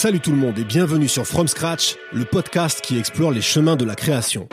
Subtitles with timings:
[0.00, 3.76] Salut tout le monde et bienvenue sur From Scratch, le podcast qui explore les chemins
[3.76, 4.48] de la création.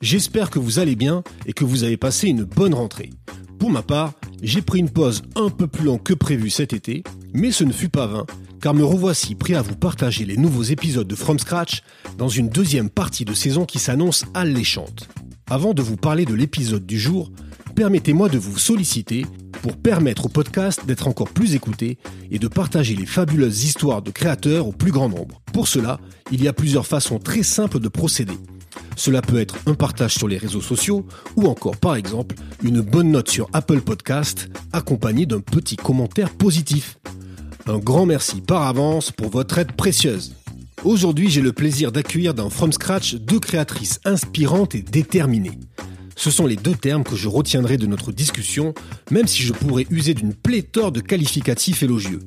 [0.00, 3.10] J'espère que vous allez bien et que vous avez passé une bonne rentrée.
[3.58, 4.12] Pour ma part,
[4.42, 7.02] j'ai pris une pause un peu plus longue que prévu cet été,
[7.34, 8.26] mais ce ne fut pas vain,
[8.60, 11.82] car me revoici prêt à vous partager les nouveaux épisodes de From Scratch
[12.18, 15.08] dans une deuxième partie de saison qui s'annonce alléchante.
[15.48, 17.30] Avant de vous parler de l'épisode du jour,
[17.74, 19.26] permettez-moi de vous solliciter
[19.62, 21.98] pour permettre au podcast d'être encore plus écouté
[22.30, 25.40] et de partager les fabuleuses histoires de créateurs au plus grand nombre.
[25.52, 25.98] Pour cela,
[26.30, 28.36] il y a plusieurs façons très simples de procéder.
[28.96, 33.10] Cela peut être un partage sur les réseaux sociaux ou encore par exemple une bonne
[33.10, 36.98] note sur Apple Podcast accompagnée d'un petit commentaire positif.
[37.66, 40.34] Un grand merci par avance pour votre aide précieuse.
[40.82, 45.58] Aujourd'hui, j'ai le plaisir d'accueillir dans From Scratch deux créatrices inspirantes et déterminées.
[46.16, 48.74] Ce sont les deux termes que je retiendrai de notre discussion,
[49.10, 52.20] même si je pourrais user d'une pléthore de qualificatifs élogieux.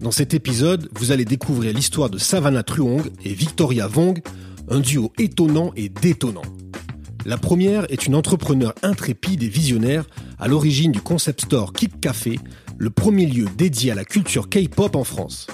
[0.00, 4.22] Dans cet épisode, vous allez découvrir l'histoire de Savannah Truong et Victoria Vong,
[4.70, 6.42] un duo étonnant et détonnant.
[7.26, 10.06] La première est une entrepreneur intrépide et visionnaire
[10.38, 12.38] à l'origine du concept store Kick Café,
[12.80, 15.46] le premier lieu dédié à la culture K-pop en France.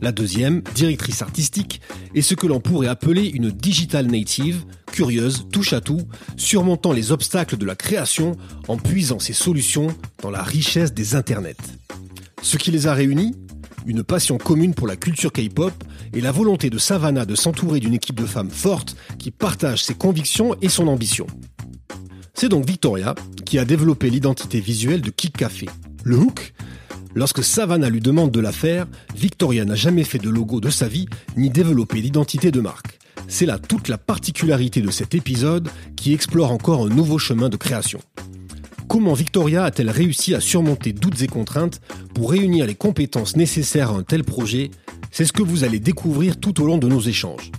[0.00, 1.82] La deuxième, directrice artistique,
[2.14, 6.00] est ce que l'on pourrait appeler une digital native, curieuse, touche à tout,
[6.38, 9.88] surmontant les obstacles de la création en puisant ses solutions
[10.22, 11.56] dans la richesse des internets.
[12.40, 13.34] Ce qui les a réunis
[13.84, 15.74] Une passion commune pour la culture K-pop
[16.14, 19.94] et la volonté de Savannah de s'entourer d'une équipe de femmes fortes qui partagent ses
[19.94, 21.26] convictions et son ambition.
[22.32, 23.14] C'est donc Victoria
[23.44, 25.66] qui a développé l'identité visuelle de Kick Café.
[26.04, 26.52] Le hook
[27.14, 30.88] Lorsque Savannah lui demande de la faire, Victoria n'a jamais fait de logo de sa
[30.88, 32.98] vie ni développé l'identité de marque.
[33.28, 37.56] C'est là toute la particularité de cet épisode qui explore encore un nouveau chemin de
[37.56, 38.00] création.
[38.88, 41.80] Comment Victoria a-t-elle réussi à surmonter doutes et contraintes
[42.14, 44.70] pour réunir les compétences nécessaires à un tel projet?
[45.10, 47.52] C'est ce que vous allez découvrir tout au long de nos échanges.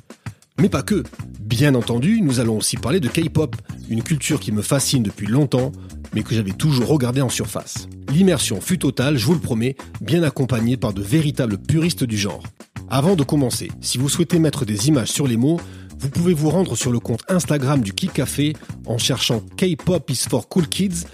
[0.59, 1.03] Mais pas que.
[1.39, 3.55] Bien entendu, nous allons aussi parler de K-pop,
[3.89, 5.71] une culture qui me fascine depuis longtemps,
[6.13, 7.87] mais que j'avais toujours regardé en surface.
[8.09, 12.43] L'immersion fut totale, je vous le promets, bien accompagnée par de véritables puristes du genre.
[12.89, 15.59] Avant de commencer, si vous souhaitez mettre des images sur les mots,
[15.99, 18.53] vous pouvez vous rendre sur le compte Instagram du Kick Café
[18.85, 21.05] en cherchant K-pop is for cool kids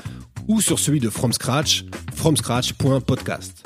[0.48, 1.86] ou sur celui de From Scratch,
[2.16, 3.64] fromscratch.podcast.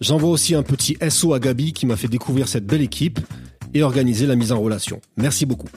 [0.00, 3.20] J'envoie aussi un petit SO à Gabi qui m'a fait découvrir cette belle équipe
[3.74, 5.00] et organiser la mise en relation.
[5.16, 5.68] Merci beaucoup.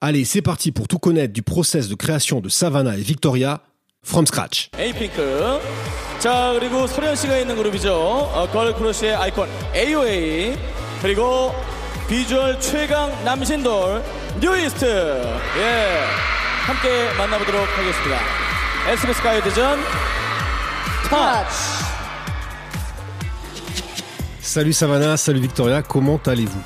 [0.00, 3.62] Allez, c'est parti pour tout connaître du process de création de Savannah et Victoria
[4.08, 4.70] from scratch.
[4.78, 5.60] 에이핑크.
[6.18, 7.94] 자 그리고 소련 씨가 있는 그룹이죠.
[7.94, 10.56] 어, 걸 크러쉬의 아이콘 AOA
[11.02, 11.54] 그리고
[12.08, 14.02] 비주얼 최강 남신돌
[14.40, 14.86] 뉴이스트
[15.58, 16.04] 예
[16.66, 18.18] 함께 만나보도록 하겠습니다.
[18.88, 19.78] SBS 가요대전
[21.08, 21.78] 타치.
[24.40, 26.62] Salut Savannah, salut Victoria, comment allez-vous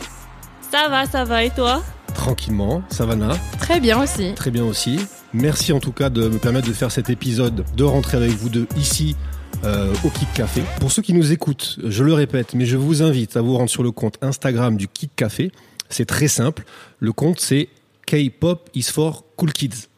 [0.71, 1.43] Ça va, ça va.
[1.43, 1.83] Et toi
[2.15, 4.35] Tranquillement, Savannah, Très bien aussi.
[4.35, 5.05] très bien aussi.
[5.35, 8.51] Merci en tout cas de me permettre de faire cet épisode, de rentrer avec vous
[8.51, 9.17] deux ici
[9.65, 10.63] euh, au Kick Café.
[10.79, 13.71] Pour ceux qui nous écoutent, je le répète, mais je vous invite à vous rendre
[13.71, 15.51] sur le compte Instagram du Kick Café.
[15.89, 16.65] C'est très simple.
[16.99, 17.69] Le compte c'est
[18.07, 19.89] K-pop is for cool kids.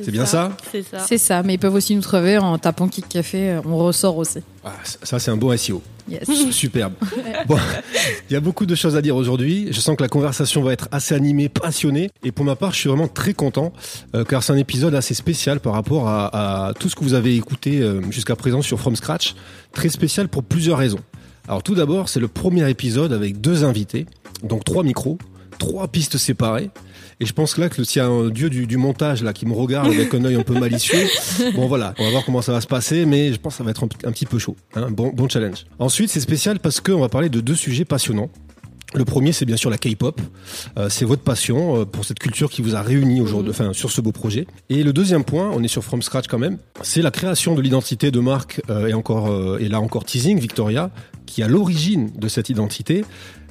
[0.00, 0.98] C'est bien ça C'est ça.
[1.00, 4.16] C'est ça, mais ils peuvent aussi nous trouver en tapant Kick Café, euh, on ressort
[4.16, 4.38] aussi.
[4.64, 4.70] Ah,
[5.02, 5.82] Ça c'est un bon SEO.
[6.08, 6.28] Yes.
[6.50, 6.94] Superbe.
[7.46, 7.56] Bon,
[8.28, 9.68] il y a beaucoup de choses à dire aujourd'hui.
[9.70, 12.10] Je sens que la conversation va être assez animée, passionnée.
[12.24, 13.72] Et pour ma part, je suis vraiment très content
[14.14, 17.14] euh, car c'est un épisode assez spécial par rapport à, à tout ce que vous
[17.14, 19.34] avez écouté euh, jusqu'à présent sur From Scratch.
[19.72, 21.00] Très spécial pour plusieurs raisons.
[21.48, 24.06] Alors tout d'abord, c'est le premier épisode avec deux invités,
[24.44, 25.18] donc trois micros,
[25.62, 26.70] trois pistes séparées.
[27.20, 29.32] Et je pense que là que s'il y a un dieu du, du montage là
[29.32, 31.06] qui me regarde avec un œil un peu malicieux,
[31.54, 33.64] bon voilà, on va voir comment ça va se passer, mais je pense que ça
[33.64, 34.56] va être un, un petit peu chaud.
[34.74, 35.66] Hein, bon, bon challenge.
[35.78, 38.28] Ensuite, c'est spécial parce qu'on va parler de deux sujets passionnants.
[38.94, 40.20] Le premier, c'est bien sûr la K-pop.
[40.76, 43.90] Euh, c'est votre passion euh, pour cette culture qui vous a réunis aujourd'hui, enfin, sur
[43.90, 44.48] ce beau projet.
[44.68, 47.62] Et le deuxième point, on est sur From Scratch quand même, c'est la création de
[47.62, 50.90] l'identité de marque euh, et encore et là encore teasing Victoria,
[51.24, 53.04] qui est à l'origine de cette identité.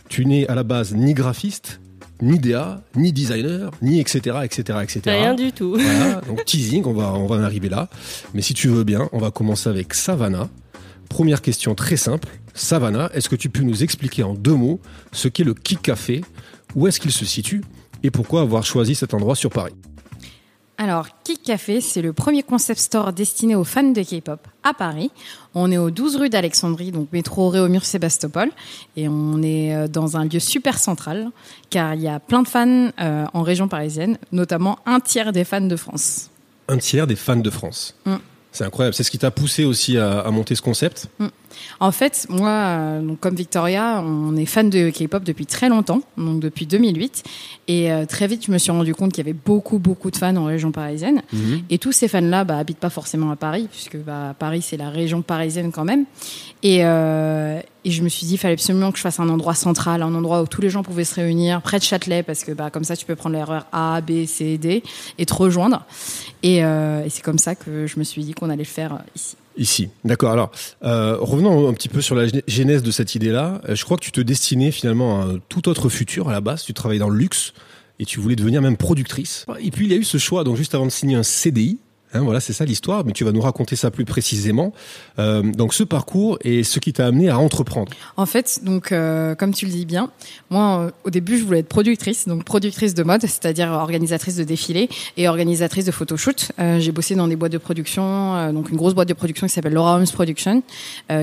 [0.10, 1.80] Tu n'es à la base ni graphiste,
[2.22, 5.02] ni DA, ni designer, ni etc etc etc.
[5.06, 5.76] Rien du tout.
[5.76, 7.90] Voilà, donc teasing, on va, on va en arriver là.
[8.34, 10.50] Mais si tu veux bien, on va commencer avec Savannah.
[11.10, 12.28] Première question très simple.
[12.54, 14.80] Savannah, est-ce que tu peux nous expliquer en deux mots
[15.12, 16.22] ce qu'est le Kick Café,
[16.76, 17.62] où est-ce qu'il se situe?
[18.04, 19.74] Et pourquoi avoir choisi cet endroit sur Paris?
[20.82, 25.12] Alors, Kick Café, c'est le premier concept store destiné aux fans de K-pop à Paris.
[25.54, 28.50] On est au 12 rue d'Alexandrie, donc métro Réaumur Sébastopol,
[28.98, 31.30] et on est euh, dans un lieu super central,
[31.70, 35.44] car il y a plein de fans euh, en région parisienne, notamment un tiers des
[35.44, 36.32] fans de France.
[36.68, 37.94] Un tiers des fans de France.
[38.06, 38.16] Mm.
[38.52, 38.96] C'est incroyable.
[38.96, 41.10] C'est ce qui t'a poussé aussi à, à monter ce concept?
[41.80, 46.02] En fait, moi, euh, donc, comme Victoria, on est fan de K-pop depuis très longtemps,
[46.18, 47.24] donc depuis 2008.
[47.68, 50.18] Et euh, très vite, je me suis rendu compte qu'il y avait beaucoup, beaucoup de
[50.18, 51.22] fans en région parisienne.
[51.70, 54.90] Et tous ces fans-là bah, habitent pas forcément à Paris, puisque bah, Paris, c'est la
[54.90, 56.06] région parisienne quand même.
[56.64, 59.56] Et, euh, et je me suis dit, il fallait absolument que je fasse un endroit
[59.56, 62.52] central, un endroit où tous les gens pouvaient se réunir, près de Châtelet, parce que
[62.52, 64.84] bah, comme ça, tu peux prendre l'erreur A, B, C, D,
[65.18, 65.86] et te rejoindre.
[66.44, 69.00] Et, euh, et c'est comme ça que je me suis dit qu'on allait le faire
[69.16, 69.36] ici.
[69.58, 70.32] Ici, d'accord.
[70.32, 70.52] Alors,
[70.84, 73.62] euh, revenons un petit peu sur la genèse de cette idée-là.
[73.68, 76.42] Euh, Je crois que tu te destinais finalement à un tout autre futur à la
[76.42, 76.64] base.
[76.64, 77.54] Tu travaillais dans le luxe
[78.00, 79.46] et tu voulais devenir même productrice.
[79.60, 81.80] Et puis il y a eu ce choix, donc juste avant de signer un CDI.
[82.14, 84.74] Hein, voilà, c'est ça l'histoire, mais tu vas nous raconter ça plus précisément.
[85.20, 87.92] Euh, donc ce parcours et ce qui t'a amené à entreprendre.
[88.18, 90.10] En fait, donc euh, comme tu le dis bien,
[90.50, 94.44] moi euh, au début je voulais être productrice, donc productrice de mode, c'est-à-dire organisatrice de
[94.44, 96.52] défilés et organisatrice de photoshoot.
[96.80, 99.74] J'ai bossé dans des boîtes de production, donc une grosse boîte de production qui s'appelle
[99.74, 100.64] Laura Holmes Production,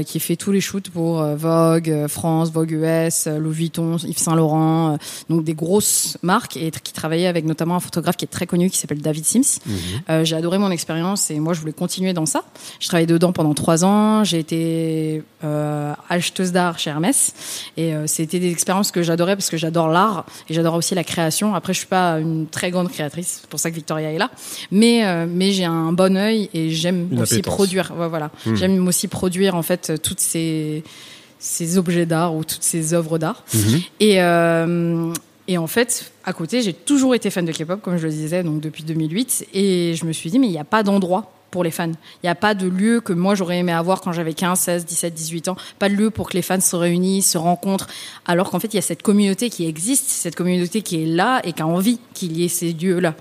[0.07, 4.99] qui fait tous les shoots pour Vogue France, Vogue US, Louis Vuitton, Yves Saint Laurent,
[5.29, 8.71] donc des grosses marques et qui travaillait avec notamment un photographe qui est très connu
[8.71, 9.61] qui s'appelle David Sims.
[10.11, 12.43] Euh, j'ai adoré mon expérience et moi je voulais continuer dans ça.
[12.81, 14.25] Je travaillé dedans pendant trois ans.
[14.25, 17.35] J'ai été euh, acheteuse d'art chez Hermès
[17.77, 21.05] et euh, c'était des expériences que j'adorais parce que j'adore l'art et j'adore aussi la
[21.05, 21.55] création.
[21.55, 24.31] Après je suis pas une très grande créatrice, c'est pour ça que Victoria est là,
[24.71, 27.55] mais euh, mais j'ai un bon œil et j'aime aussi appétence.
[27.55, 27.93] produire.
[27.99, 30.85] Ouais, voilà, j'aime aussi produire en fait toutes ces
[31.39, 33.45] ces objets d'art ou toutes ces œuvres d'art.
[34.01, 35.13] Et, euh,
[35.49, 38.43] et en fait, à côté, j'ai toujours été fan de K-pop, comme je le disais,
[38.43, 39.49] donc depuis 2008.
[39.55, 41.87] Et je me suis dit, mais il n'y a pas d'endroit pour les fans.
[41.89, 44.85] Il n'y a pas de lieu que moi j'aurais aimé avoir quand j'avais 15, 16,
[44.87, 45.57] 17, 18 ans.
[45.79, 47.87] Pas de lieu pour que les fans se réunissent, se rencontrent.
[48.27, 51.41] Alors qu'en fait, il y a cette communauté qui existe, cette communauté qui est là
[51.45, 53.15] et qui a envie qu'il y ait ces lieux-là.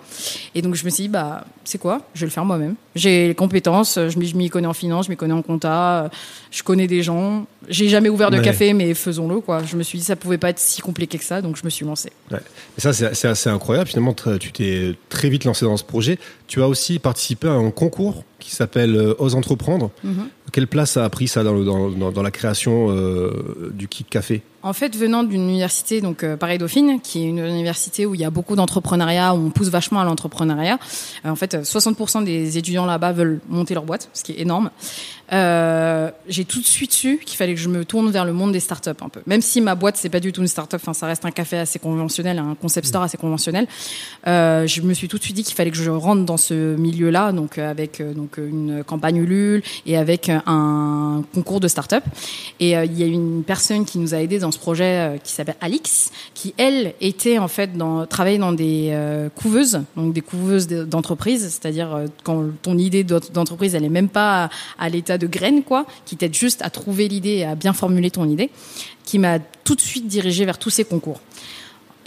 [0.55, 2.01] Et donc je me suis dit, bah, c'est quoi?
[2.13, 2.75] Je vais le faire moi-même.
[2.95, 6.09] J'ai les compétences, je m'y connais en finance, je m'y connais en compta, euh,
[6.51, 7.45] je connais des gens.
[7.69, 8.43] J'ai jamais ouvert de Ouais.
[8.43, 9.63] café, mais faisons-le, quoi.
[9.63, 11.69] Je me suis dit, ça pouvait pas être si compliqué que ça, donc je me
[11.69, 12.11] suis lancée.
[12.31, 12.39] Ouais.
[12.77, 13.89] Et ça, c'est assez incroyable.
[13.89, 16.17] Finalement, tu t'es très vite lancé dans ce projet.
[16.47, 19.91] Tu as aussi participé à un concours qui s'appelle euh, Ose entreprendre.
[20.51, 24.41] Quelle place a pris ça dans, la création euh, du Kick Café?
[24.63, 28.21] En fait, venant d'une université, donc euh, Paris Dauphine, qui est une université où il
[28.21, 30.79] y a beaucoup d'entrepreneuriat, où on pousse vachement à l'entrepreneuriat.
[31.25, 34.41] euh, en fait, euh, 60% des étudiants là-bas veulent monter leur boîte, ce qui est
[34.41, 34.71] énorme.
[35.33, 38.53] Euh, j'ai tout de suite su qu'il fallait que je me tourne vers le monde
[38.53, 39.21] des startups un peu.
[39.25, 41.79] Même si ma boîte c'est pas du tout une startup, ça reste un café assez
[41.79, 43.67] conventionnel, un concept store assez conventionnel.
[44.27, 46.75] Euh, je me suis tout de suite dit qu'il fallait que je rentre dans ce
[46.75, 51.59] milieu-là, donc euh, avec euh, donc euh, une campagne Ulule et avec euh, un concours
[51.59, 52.03] de start-up.
[52.59, 54.83] Et euh, il y a une personne qui nous a aidé dans ce projet
[55.15, 59.81] euh, qui s'appelle Alix, qui elle était en fait dans travaillait dans des euh, couveuses,
[59.95, 64.09] donc des couveuses de- d'entreprise, c'est-à-dire euh, quand ton idée d'ent- d'entreprise elle est même
[64.09, 67.73] pas à, l'état de graine quoi, qui t'aide juste à trouver l'idée et à bien
[67.73, 68.49] formuler ton idée,
[69.03, 71.19] qui m'a tout de suite dirigé vers tous ces concours.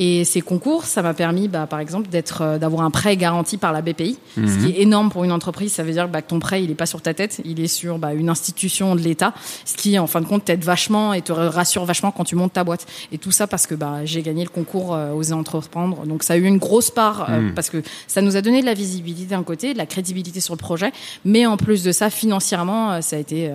[0.02, 3.58] Et ces concours, ça m'a permis, bah, par exemple, d'être, euh, d'avoir un prêt garanti
[3.58, 5.75] par la BPI, ce qui est énorme pour une entreprise.
[5.75, 7.67] Ça veut dire bah, que ton prêt, il est pas sur ta tête, il est
[7.67, 9.35] sur bah, une institution de l'État,
[9.67, 12.55] ce qui, en fin de compte, t'aide vachement et te rassure vachement quand tu montes
[12.55, 12.87] ta boîte.
[13.12, 16.06] Et tout ça parce que bah, j'ai gagné le concours euh, Oser entreprendre.
[16.06, 18.67] Donc ça a eu une grosse part euh, parce que ça nous a donné de
[18.67, 20.93] la visibilité d'un côté, de la crédibilité sur le projet,
[21.27, 23.55] mais en plus de ça, financièrement, euh, ça a été euh,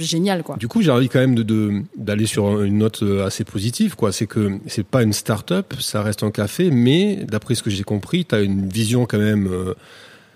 [0.00, 0.56] génial, quoi.
[0.56, 3.94] Du coup, j'ai envie quand même de- d'aller sur une note assez positive.
[3.94, 4.10] quoi.
[4.10, 5.12] C'est que c'est pas une
[5.78, 9.18] ça reste un café, mais d'après ce que j'ai compris, tu as une vision quand
[9.18, 9.74] même euh,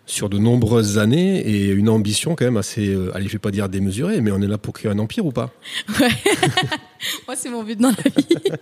[0.06, 3.50] sur de nombreuses années et une ambition quand même assez, euh, allez, je vais pas
[3.50, 5.52] dire démesurée, mais on est là pour créer un empire ou pas?
[5.98, 8.58] Moi, c'est mon but dans la vie.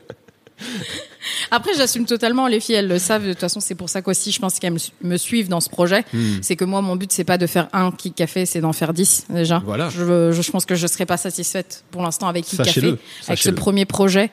[1.50, 2.46] Après, j'assume totalement.
[2.46, 3.24] Les filles, elles le savent.
[3.26, 5.60] De toute façon, c'est pour ça qu'aussi, je pense qu'elles me, su- me suivent dans
[5.60, 6.04] ce projet.
[6.42, 8.92] C'est que moi, mon but, c'est pas de faire un kick café, c'est d'en faire
[8.92, 9.62] dix déjà.
[9.64, 9.88] Voilà.
[9.88, 12.80] Je, veux- je, je pense que je serais pas satisfaite pour l'instant avec kick café,
[13.28, 14.30] avec ce premier projet.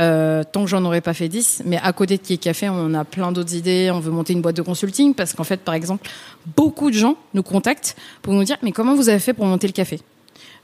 [0.00, 2.94] Euh, tant que j'en aurais pas fait 10 Mais à côté de kick café, on
[2.94, 3.90] a plein d'autres idées.
[3.92, 6.08] On veut monter une boîte de consulting parce qu'en fait, par exemple,
[6.56, 9.66] beaucoup de gens nous contactent pour nous dire mais comment vous avez fait pour monter
[9.66, 10.00] le café?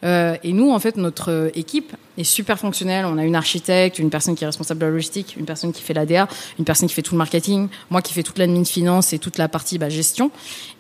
[0.05, 3.05] Euh, et nous, en fait, notre équipe est super fonctionnelle.
[3.07, 5.83] On a une architecte, une personne qui est responsable de la logistique, une personne qui
[5.83, 9.13] fait l'ADA, une personne qui fait tout le marketing, moi qui fais toute l'admin finance
[9.13, 10.31] et toute la partie bah, gestion.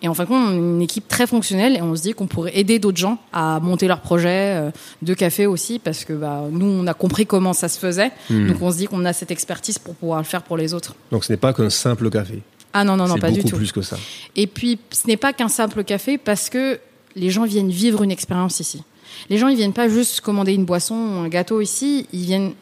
[0.02, 2.12] Et en fin de compte, on est une équipe très fonctionnelle et on se dit
[2.12, 4.70] qu'on pourrait aider d'autres gens à monter leur projet euh,
[5.02, 8.12] de café aussi parce que bah, nous, on a compris comment ça se faisait.
[8.30, 10.94] Donc on se dit qu'on a cette expertise pour pouvoir le faire pour les autres.
[11.10, 12.42] Donc ce n'est pas qu'un simple café.
[12.72, 13.56] Ah non, non, non, C'est pas du beaucoup tout.
[13.56, 13.96] plus que ça.
[14.34, 16.78] Et puis, ce n'est pas qu'un simple café parce que
[17.14, 18.82] les gens viennent vivre une expérience ici.
[19.30, 22.52] Les gens, ils viennent pas juste commander une boisson ou un gâteau ici, ils viennent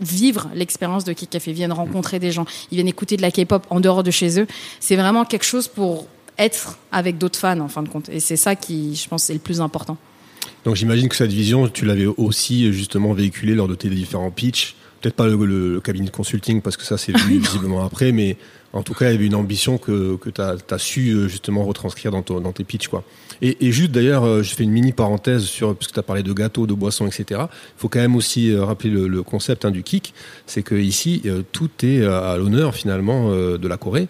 [0.00, 3.30] vivre l'expérience de Kick Café, ils viennent rencontrer des gens, ils viennent écouter de la
[3.30, 4.46] K-pop en dehors de chez eux.
[4.80, 6.06] C'est vraiment quelque chose pour
[6.38, 8.08] être avec d'autres fans, en fin de compte.
[8.08, 9.96] Et c'est ça qui, je pense, est le plus important.
[10.64, 14.76] Donc j'imagine que cette vision, tu l'avais aussi justement véhiculée lors de tes différents pitchs.
[15.02, 18.12] Peut-être pas le, le- le cabinet de consulting parce que ça c'est venu visiblement après,
[18.12, 18.36] mais
[18.72, 21.64] en tout cas il y avait une ambition que, que tu as, su euh, justement
[21.64, 22.86] retranscrire dans, ton- dans tes pitchs.
[22.88, 23.02] Quoi.
[23.42, 26.04] Et, et juste d'ailleurs, euh, je fais une mini parenthèse sur, parce que tu as
[26.04, 27.40] parlé de gâteaux, de boissons, etc.
[27.50, 30.14] Il faut quand même aussi euh, rappeler le, le concept hein, du kick,
[30.46, 34.06] c'est que ici tout est à l'honneur finalement de la Corée.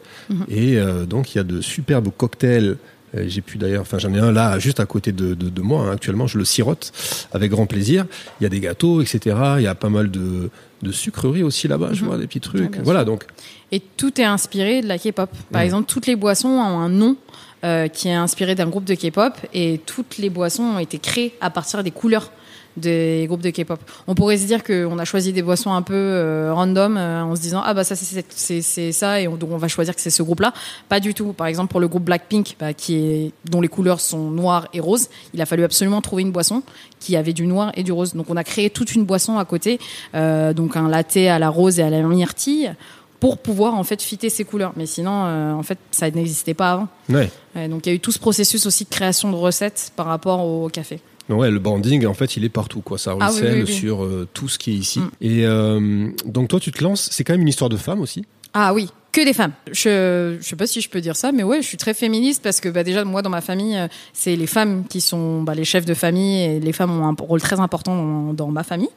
[0.48, 2.76] Et euh, donc il y a de superbes cocktails
[3.14, 5.82] J'ai pu d'ailleurs, enfin j'en ai un là juste à côté de, de, de moi
[5.82, 6.92] hein, actuellement, je le sirote
[7.32, 8.06] avec grand plaisir.
[8.40, 9.36] Il y a des gâteaux, etc.
[9.58, 10.48] Il y a pas mal de,
[10.82, 12.08] de sucreries aussi là-bas, je Mhm.
[12.08, 12.70] vois des petits trucs.
[12.72, 13.24] bien voilà donc.
[13.70, 15.30] Et tout est inspiré de la K-pop.
[15.50, 15.66] Par Ouais.
[15.66, 17.16] exemple, toutes les boissons ont un nom
[17.64, 21.34] euh, qui est inspiré d'un groupe de K-pop et toutes les boissons ont été créées
[21.40, 22.30] à partir des couleurs
[22.76, 23.78] des groupes de K-pop.
[24.06, 27.36] On pourrait se dire qu'on a choisi des boissons un peu euh, random euh, en
[27.36, 30.10] se disant ah bah ça c'est- ça et on, donc on va choisir que c'est
[30.10, 30.52] ce groupe-là.
[30.88, 31.32] Pas du tout.
[31.32, 34.80] Par exemple pour le groupe Blackpink bah, qui est dont les couleurs sont noires et
[34.80, 36.62] roses, il a fallu absolument trouver une boisson
[37.00, 38.14] qui avait du noir et du rose.
[38.14, 39.78] Donc on a créé toute une boisson à côté,
[40.14, 42.72] euh, donc un latte à la rose et à la myrtille
[43.20, 44.72] pour pouvoir en fait fitter ces couleurs.
[44.76, 46.88] Mais sinon, euh, en fait, ça n'existait pas avant.
[47.08, 47.30] Ouais.
[47.54, 50.06] Ouais, donc il y a eu tout ce processus aussi de création de recettes par
[50.06, 51.00] rapport au café.
[51.28, 52.98] Ouais, le branding, en fait, il est partout, quoi.
[52.98, 53.72] Ça Ah oui, ruisselle oui, oui.
[53.72, 54.98] sur euh, tout ce qui est ici.
[55.00, 55.10] Mm.
[55.20, 57.08] Et euh, donc, toi, tu te lances.
[57.12, 58.24] C'est quand même une histoire de femme aussi.
[58.54, 59.52] Ah oui, que des femmes.
[59.68, 62.42] Je je sais pas si je peux dire ça, mais ouais, je suis très féministe
[62.42, 65.54] parce que bah, déjà moi dans ma famille, euh, c'est les femmes qui sont bah,
[65.54, 68.62] les chefs de famille et les femmes ont un rôle très important dans, dans ma
[68.62, 68.90] famille.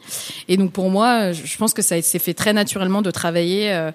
[0.49, 3.71] Et donc pour moi, je je pense que ça s'est fait très naturellement de travailler.
[3.71, 3.91] euh,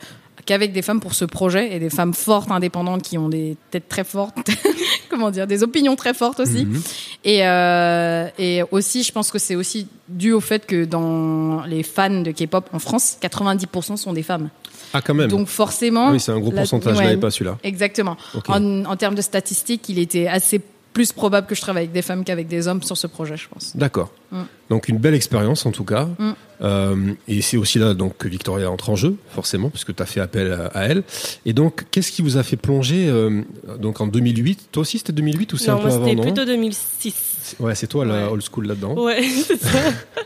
[0.47, 3.89] qu'avec des femmes pour ce projet et des femmes fortes, indépendantes, qui ont des têtes
[3.89, 4.37] très fortes,
[5.11, 6.67] comment dire, des opinions très fortes aussi.
[6.67, 6.83] Mhm.
[7.25, 11.83] Et, euh, et aussi, je pense que c'est aussi dû au fait que dans les
[11.83, 14.49] fans de K-pop en France, 90% sont des femmes.
[14.93, 15.29] Ah, quand même.
[15.29, 16.97] Donc forcément, oui, c'est un gros la- pourcentage.
[16.97, 17.03] ouais.
[17.05, 17.59] Je l'avais pas celui-là.
[17.63, 18.17] exactement.
[18.49, 20.61] En termes de statistiques, il était assez
[20.93, 23.49] plus probable que je travaille avec des femmes qu'avec des hommes sur ce projet, je
[23.49, 23.77] pense.
[23.77, 24.11] D'accord.
[24.33, 24.43] Mm.
[24.71, 26.09] Donc une belle expérience en tout cas.
[26.19, 26.33] Mm.
[26.63, 30.07] Euh, et c'est aussi là donc que Victoria entre en jeu, forcément, puisque tu as
[30.07, 31.03] fait appel à, à elle.
[31.47, 33.43] Et donc, qu'est-ce qui vous a fait plonger euh,
[33.79, 37.15] donc en 2008 Toi aussi, c'était 2008 ou c'est un peu avant c'était plutôt 2006.
[37.43, 38.33] C'est- Ouais, c'est toi la Ouais.
[38.33, 38.95] old school là-dedans.
[39.03, 39.79] Ouais, c'est ça.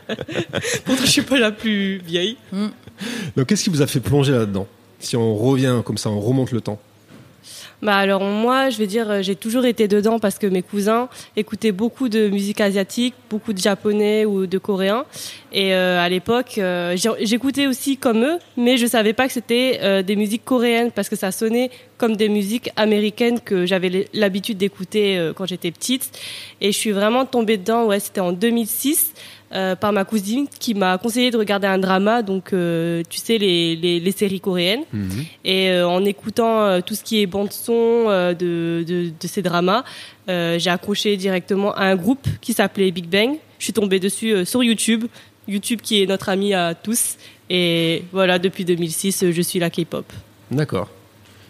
[0.85, 2.37] Pourtant, je suis pas la plus vieille.
[3.35, 4.67] Donc, qu'est-ce qui vous a fait plonger là-dedans?
[4.99, 6.79] Si on revient comme ça, on remonte le temps.
[7.81, 11.09] Bah alors moi, je vais dire, euh, j'ai toujours été dedans parce que mes cousins
[11.35, 15.05] écoutaient beaucoup de musique asiatique, beaucoup de japonais ou de coréen.
[15.51, 19.79] Et euh, à l'époque, euh, j'écoutais aussi comme eux, mais je savais pas que c'était
[19.81, 24.57] euh, des musiques coréennes parce que ça sonnait comme des musiques américaines que j'avais l'habitude
[24.57, 26.11] d'écouter euh, quand j'étais petite.
[26.61, 27.85] Et je suis vraiment tombée dedans.
[27.85, 29.13] Ouais, c'était en 2006.
[29.55, 33.37] Euh, par ma cousine qui m'a conseillé de regarder un drama, donc euh, tu sais
[33.37, 34.83] les, les, les séries coréennes.
[35.43, 39.83] Et euh, en écoutant tout ce qui est bande son de, de, de ces dramas,
[40.27, 43.37] j'ai accroché directement à un groupe qui s'appelait Big Bang.
[43.59, 45.05] Je suis tombée dessus sur YouTube,
[45.47, 47.15] YouTube qui est notre ami à tous.
[47.49, 50.05] Et voilà, depuis 2006, euh, je suis la K-pop.
[50.51, 50.89] D'accord.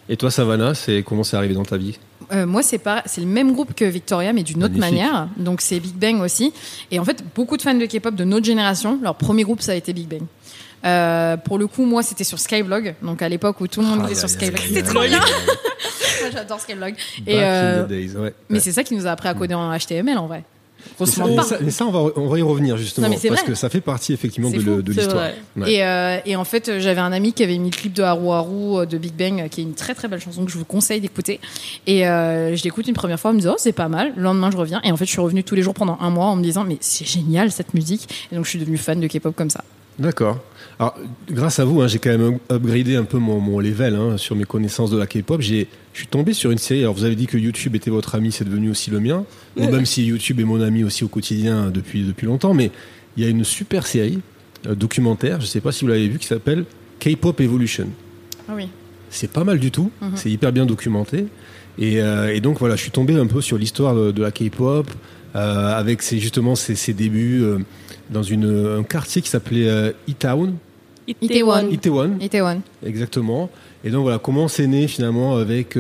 [0.09, 1.97] Et toi, Savannah, c'est comment c'est arrivé dans ta vie?
[2.31, 5.01] Euh, moi, c'est pas, c'est le même groupe que Victoria, mais d'une autre Magnifique.
[5.03, 5.27] manière.
[5.37, 6.53] Donc, c'est Big Bang aussi.
[6.91, 9.73] Et en fait, beaucoup de fans de K-pop de notre génération, leur premier groupe, ça
[9.73, 10.21] a été Big Bang.
[10.85, 12.95] Euh, pour le coup, moi, c'était sur Skyblog.
[13.01, 14.59] Donc, à l'époque où tout le monde Ah, était sur Skyblog.
[14.67, 15.19] C'était trop bien.
[16.21, 16.95] Moi, j'adore Skyblog.
[17.27, 18.33] Et, euh, days, ouais.
[18.49, 20.43] mais c'est ça qui nous a appris à coder en HTML, en vrai.
[20.99, 21.43] Mais ça, ment mais pas.
[21.43, 23.81] ça- mais ça, on va, on va y revenir justement, Non, parce que ça fait
[23.81, 25.15] partie effectivement de, l'histoire.
[25.15, 25.35] vrai.
[25.57, 25.73] Ouais.
[25.73, 28.29] Et, euh, et en fait, j'avais un ami qui avait mis le clip de Haru
[28.31, 30.65] Haru euh, de Big Bang, qui est une très très belle chanson que je vous
[30.65, 31.39] conseille d'écouter.
[31.87, 34.13] Et euh, je l'écoute une première fois en me disant, oh, c'est pas mal.
[34.15, 34.81] Le lendemain, je reviens.
[34.83, 36.63] Et en fait, je suis revenue tous les jours pendant un mois en me disant,
[36.63, 38.07] mais c'est génial cette musique.
[38.31, 39.63] Et donc, je suis devenue fan de K-pop comme ça.
[39.99, 40.37] D'accord.
[40.79, 40.95] Alors,
[41.29, 44.35] grâce à vous, hein, j'ai quand même upgradé un peu mon, mon level hein, sur
[44.35, 45.39] mes connaissances de la K-pop.
[45.41, 46.81] J'ai- Je suis tombé sur une série.
[46.81, 49.23] Alors, vous avez dit que YouTube était votre ami, c'est devenu aussi le mien.
[49.55, 52.53] Ou même si YouTube est mon ami aussi au quotidien depuis, depuis longtemps.
[52.53, 52.71] Mais
[53.15, 54.19] il y a une super série
[54.67, 56.65] euh, documentaire, je ne sais pas si vous l'avez vu, qui s'appelle
[56.99, 57.87] K-Pop Evolution.
[58.49, 58.67] Ah oui.
[59.15, 59.91] C'est pas mal du tout.
[60.01, 60.11] Mhm.
[60.15, 61.27] C'est hyper bien documenté.
[61.79, 64.31] Et, euh, et donc voilà, je suis tombé un peu sur l'histoire de, de la
[64.31, 64.89] K-pop
[65.35, 67.59] euh, avec ses, justement ses, ses débuts euh,
[68.09, 70.55] dans une, un quartier qui s'appelait euh, E-Town.
[71.07, 71.69] Itaewon.
[71.69, 72.61] Itaewon, Itaewon.
[72.83, 73.49] exactement.
[73.83, 75.77] Et donc voilà, comment c'est né finalement avec,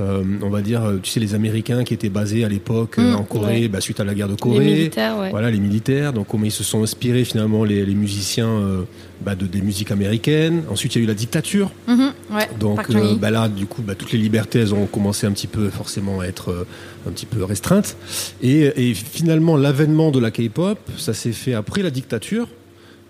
[0.00, 3.12] euh, on va dire, euh, tu sais, les Américains qui étaient basés à l'époque euh,
[3.12, 3.68] Mm, en Corée, ouais.
[3.68, 4.64] bah, suite à la guerre de Les Corée.
[4.64, 5.30] militaires, ouais.
[5.30, 6.12] Voilà, les militaires.
[6.12, 8.82] Donc, comment ils se sont inspirés finalement les, les musiciens euh,
[9.24, 10.64] bah, de des musiques américaines.
[10.70, 11.70] Ensuite, il y a eu la dictature.
[11.88, 12.48] Mhm, ouais.
[12.60, 15.46] Donc euh, bah là, du coup, bah, toutes les libertés, elles ont commencé un petit
[15.46, 16.66] peu, forcément, à être
[17.08, 17.96] un petit peu restreintes.
[18.42, 22.48] Et, et finalement, l'avènement de la K-pop, ça s'est fait après la dictature.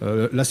[0.02, 0.42] Euh, là,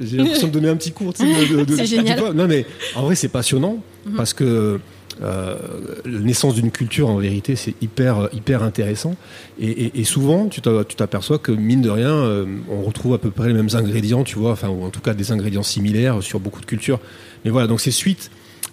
[0.00, 1.12] j'ai l'impression de donner un petit cours.
[1.14, 2.18] tu sais, de- de- de- C'est génial.
[2.18, 2.34] K-pop.
[2.34, 2.64] Non, mais
[2.96, 4.16] en vrai, c'est passionnant Mhm.
[4.16, 4.80] parce que
[5.22, 5.56] euh,
[6.04, 9.14] la naissance d'une culture, en vérité, c'est hyper, hyper intéressant.
[9.60, 13.14] Et, et- et souvent, tu t'a- tu t'aperçois que mine de rien, euh, on retrouve
[13.14, 15.62] à peu près les mêmes ingrédients, tu vois, enfin, ou en tout cas des ingrédients
[15.62, 16.98] similaires sur beaucoup de cultures.
[17.44, 18.30] Mais voilà, donc c'est suite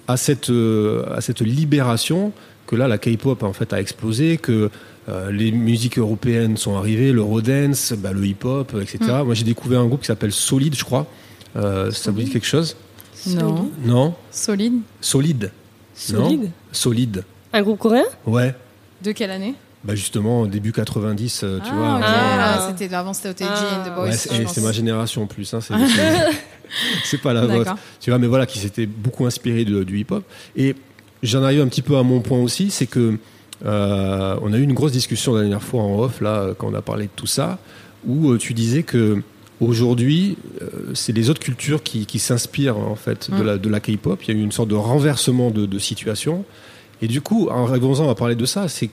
[0.08, 2.32] à cette, euh, à cette libération
[2.68, 4.70] que là, la K-pop en fait a explosé, que
[5.30, 8.98] les musiques européennes sont arrivées, l'eurodance, bah, le hip-hop, etc.
[9.02, 9.26] Mm.
[9.26, 11.06] Moi, j'ai découvert un groupe qui s'appelle Solid, je crois.
[11.54, 12.78] Ça vous dit quelque chose?
[13.28, 13.70] Non.
[13.84, 14.14] Non?
[14.32, 14.80] Solide.
[15.02, 15.52] Solide.
[16.14, 16.50] Non Solide.
[16.72, 17.24] Solide.
[17.54, 18.56] Un groupe coréen Ouais.
[19.04, 21.96] De quelle année Bah justement, début 90, euh, tu ah, vois.
[21.98, 22.02] ok.
[22.02, 22.56] euh, Ah.
[22.60, 23.80] Ah, c'était avant, c'était OTG Ah.
[23.86, 24.04] and The Boys.
[24.06, 24.12] ouais,
[24.44, 25.54] je c'est ma génération en plus.
[25.54, 25.60] Hein,
[27.04, 27.76] c'est pas la vôtre.
[28.00, 30.24] Tu vois, mais voilà, qui s'était beaucoup inspiré de- du hip-hop.
[30.56, 30.76] Et
[31.24, 33.18] j'en arrive un petit peu à mon point aussi, c'est que
[33.66, 36.74] euh, on a eu une grosse discussion la dernière fois en off, là, quand on
[36.74, 37.60] a parlé de tout ça,
[38.08, 39.22] où euh, tu disais que
[39.62, 43.46] aujourd'hui, euh, c'est les autres cultures qui, qui s'inspirent en fait de Mm.
[43.46, 44.20] la, de la K-pop.
[44.24, 46.44] Il y a eu une sorte de renversement de, de situation.
[47.02, 48.90] Et du coup, en revenant à parler de ça, c'est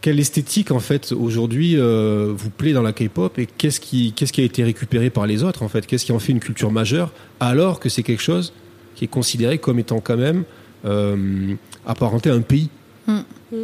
[0.00, 4.32] quelle esthétique en fait aujourd'hui euh, vous plaît dans la K-pop et qu'est-ce qui, qu'est-ce
[4.32, 5.86] qui a été récupéré par les autres en fait?
[5.86, 8.52] Qu'est-ce qui en fait une culture majeure alors que c'est quelque chose
[8.96, 10.44] qui est considéré comme étant quand même
[10.84, 11.54] euh,
[11.86, 12.68] apparenté à un pays?
[13.06, 13.20] Mm.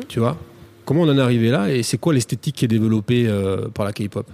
[0.08, 0.36] Tu vois?
[0.86, 3.84] Comment on en est arrivé là et c'est quoi l'esthétique qui est développée euh, par
[3.84, 4.26] la K-pop?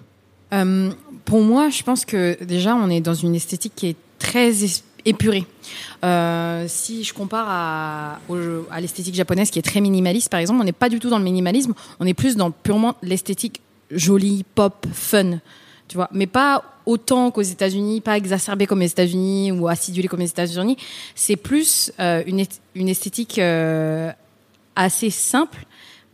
[0.52, 0.90] Euh,
[1.26, 4.52] pour moi, je pense que déjà, on est dans une esthétique qui est très
[5.04, 5.44] épurée.
[6.04, 8.18] Euh, si je compare à,
[8.80, 11.24] l'esthétique japonaise qui est très minimaliste, par exemple, on n'est pas du tout dans le
[11.24, 15.38] minimalisme, on est plus dans purement l'esthétique jolie, pop, fun.
[15.88, 20.20] Tu vois, mais pas autant qu'aux États-Unis, pas exacerbé comme les États-Unis ou acidulé comme
[20.20, 20.76] les États-Unis.
[21.16, 24.12] C'est plus euh, une esthétique euh,
[24.76, 25.64] assez simple,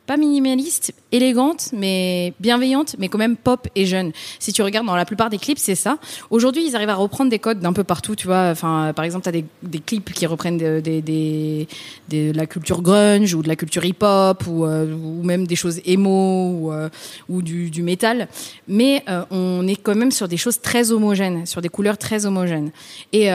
[0.07, 4.13] pas minimaliste, élégante, mais bienveillante, mais quand même pop et jeune.
[4.39, 5.99] Si tu regardes dans la plupart des clips, c'est ça.
[6.31, 8.49] Aujourd'hui, ils arrivent à reprendre des codes d'un peu partout, tu vois.
[8.51, 11.67] Enfin, par exemple, tu as des, des clips qui reprennent de,
[12.11, 14.87] la culture grunge ou de la culture hip-hop ou, euh,
[15.23, 16.89] même des choses emo ou, euh,
[17.29, 18.29] du, métal.
[18.69, 22.27] Mais euh, on est quand même sur des choses très homogènes, sur des couleurs très
[22.27, 22.71] homogènes.
[23.13, 23.31] Et,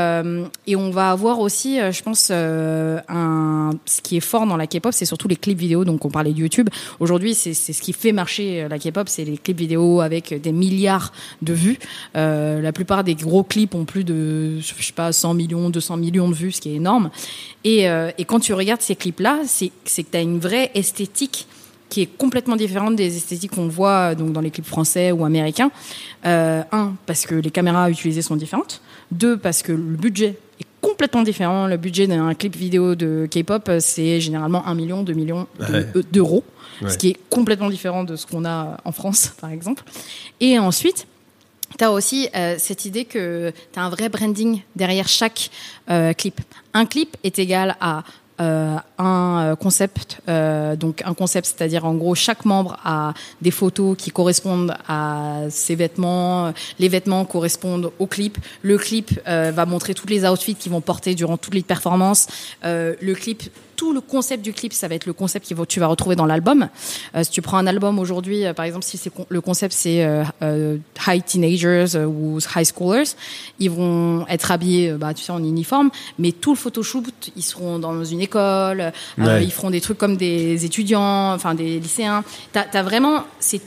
[0.77, 5.27] on va avoir aussi, je pense, ce qui est fort dans la K-pop, c'est surtout
[5.27, 5.85] les clips vidéo.
[5.85, 6.66] Donc, on parlait de YouTube.
[6.99, 10.51] Aujourd'hui, c'est ce qui fait marcher euh, la K-pop, c'est les clips vidéo avec des
[10.51, 11.79] milliards de vues.
[12.15, 15.97] Euh, la plupart des gros clips ont plus de, je sais pas, 100 millions, 200
[15.97, 17.09] millions de vues, ce qui est énorme.
[17.63, 21.47] Et, euh, et quand tu regardes ces clips-là, c'est que tu as une vraie esthétique
[21.89, 25.71] qui est complètement différente des esthétiques qu'on voit donc dans les clips français ou américains.
[26.25, 28.81] Euh, un, parce que les caméras utilisées sont différentes.
[29.11, 31.65] Deux, parce que le budget est complètement différent.
[31.65, 35.85] Le budget d'un clip vidéo de K-pop, c'est généralement 1 million, 2 millions Ouais.
[36.11, 36.43] d'euros,
[36.81, 36.89] Ouais.
[36.89, 39.83] ce qui est complètement différent de ce qu'on a en France, par exemple.
[40.39, 41.07] Et ensuite,
[41.77, 45.49] tu as aussi euh, cette idée que tu as un vrai branding derrière chaque
[45.89, 46.39] euh, clip.
[46.73, 48.03] Un clip est égal à
[48.39, 53.97] euh, un concept, euh, donc un concept, c'est-à-dire en gros chaque membre a des photos
[53.97, 59.95] qui correspondent à ses vêtements, les vêtements correspondent au clip, le clip euh, va montrer
[59.95, 62.27] tous les outfits qu'ils vont porter durant toutes les performances,
[62.63, 63.41] le clip,
[63.77, 66.25] tout le concept du clip, ça va être le concept que tu vas retrouver dans
[66.25, 66.67] l'album.
[67.15, 70.03] Euh, si tu prends un album aujourd'hui, euh, par exemple, si c'est le concept c'est
[70.03, 73.11] euh, high teenagers ou high schoolers,
[73.59, 77.79] ils vont être habillés, bah, tu sais, en uniforme, mais tout le photoshoot, ils seront
[77.79, 79.43] dans une école, Ouais.
[79.43, 82.23] ils feront des trucs comme des étudiants, enfin des lycéens.
[82.51, 83.61] T'as as vraiment, c'est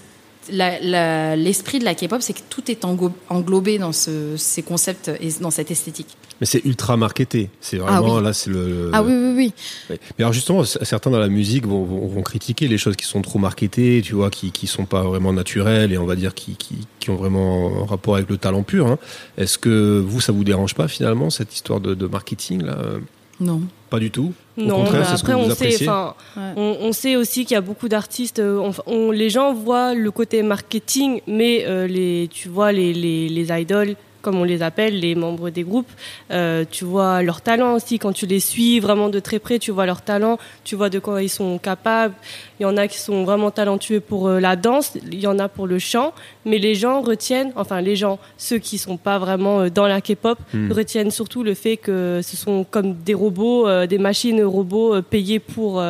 [0.50, 5.50] l'esprit de la K-pop, c'est que tout est englobé dans ce- ces concepts et dans
[5.50, 6.16] cette esthétique.
[6.40, 7.50] Mais c'est ultra marketé.
[7.60, 8.24] C'est Ah vraiment oui.
[8.24, 8.90] là, c'est le.
[8.94, 9.52] Ah oui, oui, oui.
[9.90, 13.20] Mais alors justement, certains dans la musique vont, vont, vont critiquer les choses qui sont
[13.20, 16.56] trop marketées, tu vois, qui qui sont pas vraiment naturelles et on va dire qui
[16.56, 18.86] qui, qui ont vraiment un rapport avec le talent pur.
[18.86, 18.98] hein.
[19.36, 23.00] Est-ce que vous, ça vous dérange pas finalement cette histoire de, de marketing là euh,
[23.40, 23.60] Non.
[23.88, 24.32] Pas du tout.
[24.56, 25.88] Au Non, contraire, mais c'est ce que après vous on sait, appréciez.
[25.88, 26.52] enfin, Ouais.
[26.56, 28.38] on, on sait aussi qu'il y a beaucoup d'artistes.
[28.38, 32.92] euh, on- on- les gens voient le côté marketing, mais euh, les, tu vois, les,
[32.92, 35.90] les, les idoles comme on les appelle, les membres des groupes.
[36.30, 39.58] Euh, tu vois leur talent aussi quand tu les suis vraiment de très près.
[39.58, 42.14] Tu vois leur talent, tu vois de quoi ils sont capables.
[42.58, 45.38] Il y en a qui sont vraiment talentueux pour euh, la danse, il y en
[45.38, 46.12] a pour le chant,
[46.44, 50.00] mais les gens retiennent, enfin les gens, ceux qui sont pas vraiment euh, dans la
[50.00, 50.72] K-pop, Hmm.
[50.72, 55.02] retiennent surtout le fait que ce sont comme des robots, euh, des machines robots euh,
[55.02, 55.82] payées pour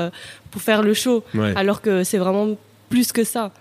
[0.50, 1.52] pour faire le show, Ouais.
[1.56, 2.48] alors que c'est vraiment
[2.88, 3.52] plus que ça.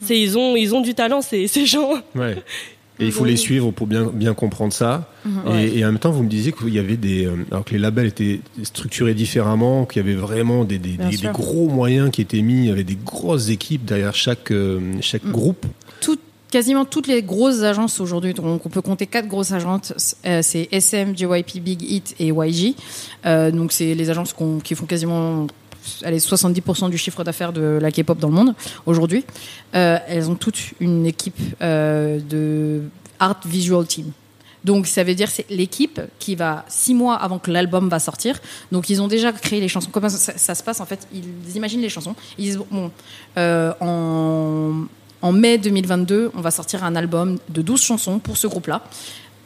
[0.00, 1.92] C'est ils ont ils ont du talent ces ces gens.
[2.14, 2.36] Ouais.
[3.00, 5.08] Et il faut les suivre pour bien, bien comprendre ça.
[5.52, 7.26] Et, et en même temps, vous me disiez qu'il y avait des.
[7.26, 10.96] euh, Alors que les labels étaient structurés différemment, qu'il y avait vraiment des, des,
[11.32, 15.24] gros moyens qui étaient mis, il y avait des grosses équipes derrière chaque, euh, chaque
[15.26, 15.64] groupe.
[16.00, 16.18] Tout-
[16.50, 20.66] quasiment toutes les grosses agences aujourd'hui, donc on peut compter quatre grosses agences, euh, c'est
[20.72, 22.74] SM, JYP, Big Hit et YG.
[23.26, 24.34] Euh, donc c'est les agences
[24.64, 25.46] qui font quasiment
[26.02, 28.54] allez, 70% du chiffre d'affaires de la K-pop dans le monde
[28.86, 29.24] aujourd'hui.
[29.74, 32.82] Euh, elles ont toutes une équipe euh, de
[33.18, 34.12] art visual team.
[34.64, 38.40] Donc ça veut dire c'est l'équipe qui va six mois avant que l'album va sortir.
[38.72, 39.88] Donc ils ont déjà créé les chansons.
[39.90, 41.06] Comment ça, se passe en fait?
[41.12, 42.14] Ils imaginent les chansons.
[42.38, 42.90] Ils disent bon
[43.36, 44.86] euh, en
[45.20, 48.82] en mai 2022, on va sortir un album de 12 chansons pour ce groupe-là.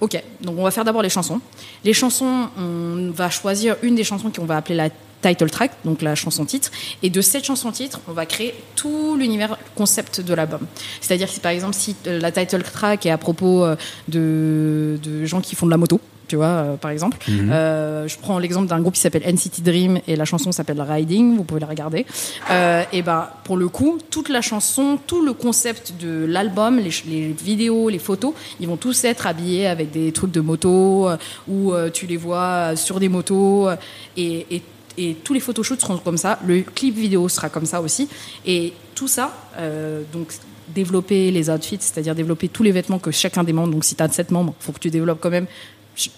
[0.01, 1.41] Ok, donc on va faire d'abord les chansons.
[1.85, 4.91] Les chansons, on va choisir une des chansons qu'on va appeler la
[5.23, 6.71] title track, donc la chanson titre.
[7.03, 10.67] Et de cette chanson titre, on va créer tout l'univers concept de l'album.
[11.01, 13.77] C'est-à-dire que par exemple, si euh, la title track est à propos euh,
[14.09, 16.01] de, de gens qui font de la moto,
[16.33, 17.19] tu vois, euh, par exemple.
[17.29, 21.37] Euh, je prends l'exemple d'un groupe qui s'appelle NCT Dream et la chanson s'appelle Riding,
[21.37, 22.07] vous pouvez la regarder.
[22.51, 27.33] Euh, et ben, pour le coup, toute la chanson, tout le concept de l'album, les,
[27.33, 31.11] vidéos, les photos, ils vont tous être habillés avec des trucs de moto
[31.49, 33.69] où tu les vois sur des motos
[34.17, 34.63] et, et
[34.99, 38.09] et tous les photoshoots seront comme ça, le clip vidéo sera comme ça aussi,
[38.47, 40.33] et tout ça, euh, donc
[40.75, 44.03] développer les outfits, c'est-à-dire développer tous les vêtements que chacun des membres, donc si tu
[44.03, 45.47] as 7 membres, il faut que tu développes quand même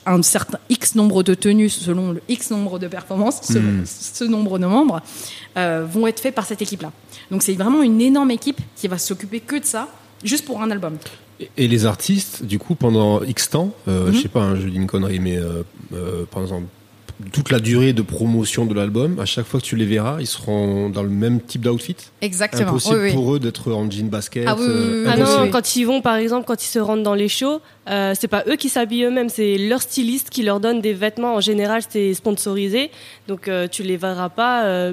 [0.06, 4.58] un certain X nombre de tenues selon le X nombre de performances, ce, ce nombre
[4.60, 5.00] de membres,
[5.56, 6.92] euh, vont être faits par cette équipe-là.
[7.32, 9.88] Donc c'est vraiment une énorme équipe qui va s'occuper que de ça,
[10.22, 10.96] juste pour un album.
[11.56, 14.12] Et- les artistes, du coup, pendant X temps, euh, Mhm.
[14.14, 15.64] je sais pas, hein, je dis une connerie, mais euh,
[16.30, 16.66] par exemple,
[17.32, 20.26] toute la durée de promotion de l'album, à chaque fois que tu les verras, ils
[20.26, 21.96] seront dans le même type d'outfit.
[22.20, 22.70] Exactement.
[22.70, 23.12] Impossible Oui, oui.
[23.12, 24.44] pour eux d'être en jean basket.
[24.48, 27.04] Ah oui, oui, euh, Ah non, quand ils vont, par exemple, quand ils se rendent
[27.04, 30.58] dans les shows, euh, c'est pas eux qui s'habillent eux-mêmes, c'est leur styliste qui leur
[30.60, 31.34] donne des vêtements.
[31.36, 32.90] En général, c'est sponsorisé,
[33.28, 34.92] donc euh, tu les verras pas euh,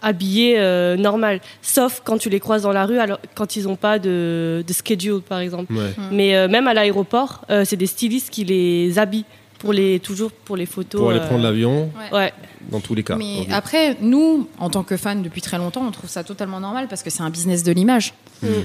[0.00, 3.74] habillés euh, normal, sauf quand tu les croises dans la rue, alors quand ils ont
[3.74, 5.72] pas de, de schedule, par exemple.
[5.74, 5.90] Ouais.
[6.12, 9.24] Mais euh, même à l'aéroport, euh, c'est des stylistes qui les habillent
[9.58, 11.00] pour les toujours pour les photos.
[11.00, 12.32] Pour aller euh, prendre l'avion, Ouais.
[12.70, 13.16] dans tous les cas.
[13.16, 16.86] Mais après, nous, en tant que fans depuis très longtemps, on trouve ça totalement normal
[16.88, 18.14] parce que c'est un business de l'image.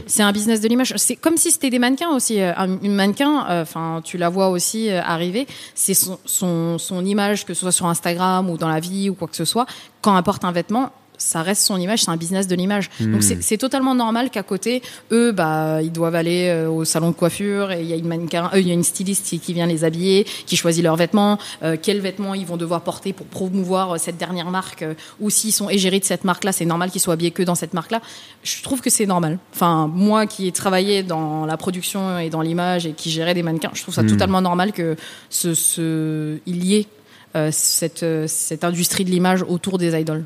[0.05, 0.93] C'est un business de l'image.
[0.97, 2.39] C'est comme si c'était des mannequins aussi.
[2.39, 5.47] Euh, un- Une mannequin, euh, enfin, tu la vois aussi euh, arriver.
[5.73, 9.15] C'est son, son, son image, que ce soit sur Instagram ou dans la vie ou
[9.15, 9.65] quoi que ce soit.
[10.01, 10.91] Quand elle porte un vêtement,
[11.23, 12.89] ça reste son image, c'est un business de l'image.
[12.99, 14.81] Donc c'est totalement normal qu'à côté,
[15.11, 18.07] eux, bah, ils doivent aller euh, au salon de coiffure et il y a une
[18.07, 21.37] mannequin, euh, il y a une styliste qui- vient les habiller, qui choisit leurs vêtements,
[21.63, 24.83] euh, quels vêtements ils vont devoir porter pour promouvoir cette dernière marque,
[25.19, 27.73] ou s'ils sont égéries de cette marque-là, c'est normal qu'ils soient habillés que dans cette
[27.73, 28.01] marque-là.
[28.43, 29.37] Je trouve que c'est normal.
[29.53, 33.43] Enfin, moi qui ai travaillé dans la production et dans l'image et qui gérait des
[33.43, 34.95] mannequins, je trouve ça totalement normal que
[35.29, 36.87] ce, ce, il y ait
[37.35, 40.25] euh, cette, cette industrie de l'image autour des idoles.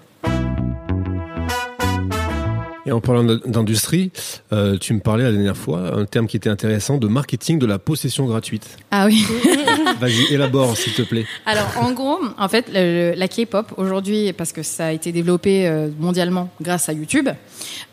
[2.88, 4.12] Et en parlant d'industrie,
[4.54, 7.65] euh, tu me parlais la dernière fois, un terme qui était intéressant, de marketing de
[7.65, 8.65] la possession gratuite.
[8.91, 9.26] Ah oui.
[10.00, 11.26] Vas-y, élabore, s'il te plaît.
[11.45, 15.67] Alors, en gros, en fait, le- la K-pop aujourd'hui, parce que ça a été développé
[15.67, 17.28] euh, mondialement grâce à YouTube,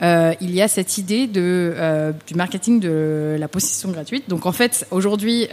[0.02, 4.28] euh, il y a cette idée de euh, du marketing de la possession gratuite.
[4.28, 5.48] Donc, en fait, aujourd'hui.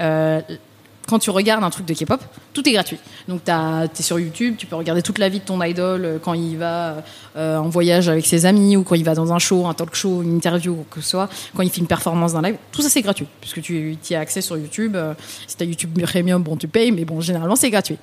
[1.11, 2.21] Quand tu regardes un truc de K-pop,
[2.53, 2.97] tout est gratuit.
[3.27, 6.17] Donc, tu es sur YouTube, tu peux regarder toute la vie de ton idol euh,
[6.23, 7.03] quand il va
[7.35, 9.93] euh, en voyage avec ses amis ou quand il va dans un show, un talk
[9.93, 12.55] show, une interview, ou quoi que ce soit, quand il fait une performance d'un live.
[12.71, 14.95] Tout ça, c'est gratuit, puisque tu y as accès sur YouTube.
[14.95, 15.13] Euh,
[15.47, 17.97] si tu as YouTube Premium, bon, tu payes, mais bon, généralement, c'est gratuit.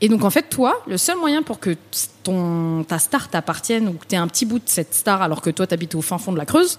[0.00, 1.76] Et donc, en fait, toi, le seul moyen pour que
[2.22, 5.42] ton, ta star t'appartienne ou que tu aies un petit bout de cette star alors
[5.42, 6.78] que toi, tu habites au fin fond de la Creuse,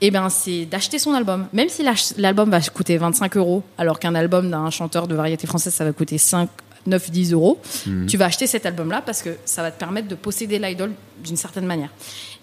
[0.00, 1.46] eh ben, c'est d'acheter son album.
[1.52, 1.84] Même si
[2.18, 5.92] l'album va coûter 25 euros, alors qu'un album d'un chanteur de variété française, ça va
[5.92, 6.48] coûter 5,
[6.86, 7.60] 9, 10 euros,
[8.06, 11.36] tu vas acheter cet album-là parce que ça va te permettre de posséder l'idole d'une
[11.36, 11.90] certaine manière.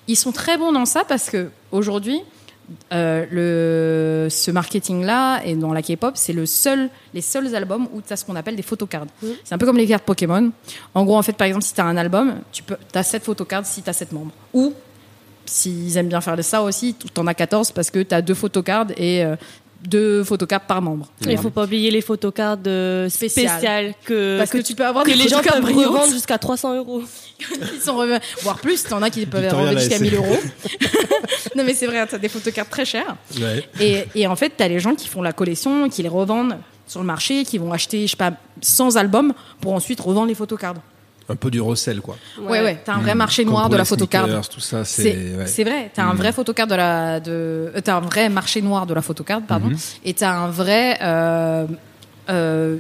[0.08, 2.22] Ils sont très bons dans ça parce que aujourd'hui,
[2.94, 8.02] euh, le, ce marketing-là et dans la K-pop, c'est le seul, les seuls albums où
[8.02, 9.08] tu as ce qu'on appelle des photocards.
[9.44, 10.52] C'est un peu comme les cartes Pokémon.
[10.94, 13.24] En gros, en fait, par exemple, si tu as un album, tu peux, as 7
[13.24, 14.32] photocards si tu as 7 membres.
[14.54, 14.74] Ou,
[15.46, 18.34] s'ils aiment bien faire ça aussi, tu en as 14 parce que tu as deux
[18.34, 19.36] photocards et euh,
[19.88, 21.08] deux photocards par membre.
[21.28, 23.50] Il faut pas oublier les photocards euh, Spéciales.
[23.50, 26.78] spéciales que, Parce que, tu peux avoir que des les gens peuvent revendre jusqu'à 300
[26.78, 27.04] euros.
[27.40, 28.84] qui sont revenus, voire plus.
[28.84, 30.38] T'en as qui peuvent revendre jusqu'à l'a 1000 euros.
[31.56, 33.16] non mais c'est vrai, t'as des photocards très chers.
[33.40, 33.68] Ouais.
[33.80, 37.00] Et, et en fait, t'as les gens qui font la collection, qui les revendent sur
[37.00, 40.76] le marché, qui vont acheter, je sais pas, 100 albums pour ensuite revendre les photocards.
[41.30, 42.18] Un peu du recel, quoi.
[42.42, 44.28] Ouais, ouais, t'as un vrai marché noir de la les photocard.
[44.50, 45.36] tout ça, C'est c'est.
[45.38, 45.48] ouais.
[45.48, 47.32] c'est vrai, t'as un vrai photocard de la, de,
[47.76, 49.78] euh, t'as un vrai marché noir de la photocard, pardon, Mhm.
[50.04, 51.66] et t'as un vrai, euh,
[52.30, 52.78] euh,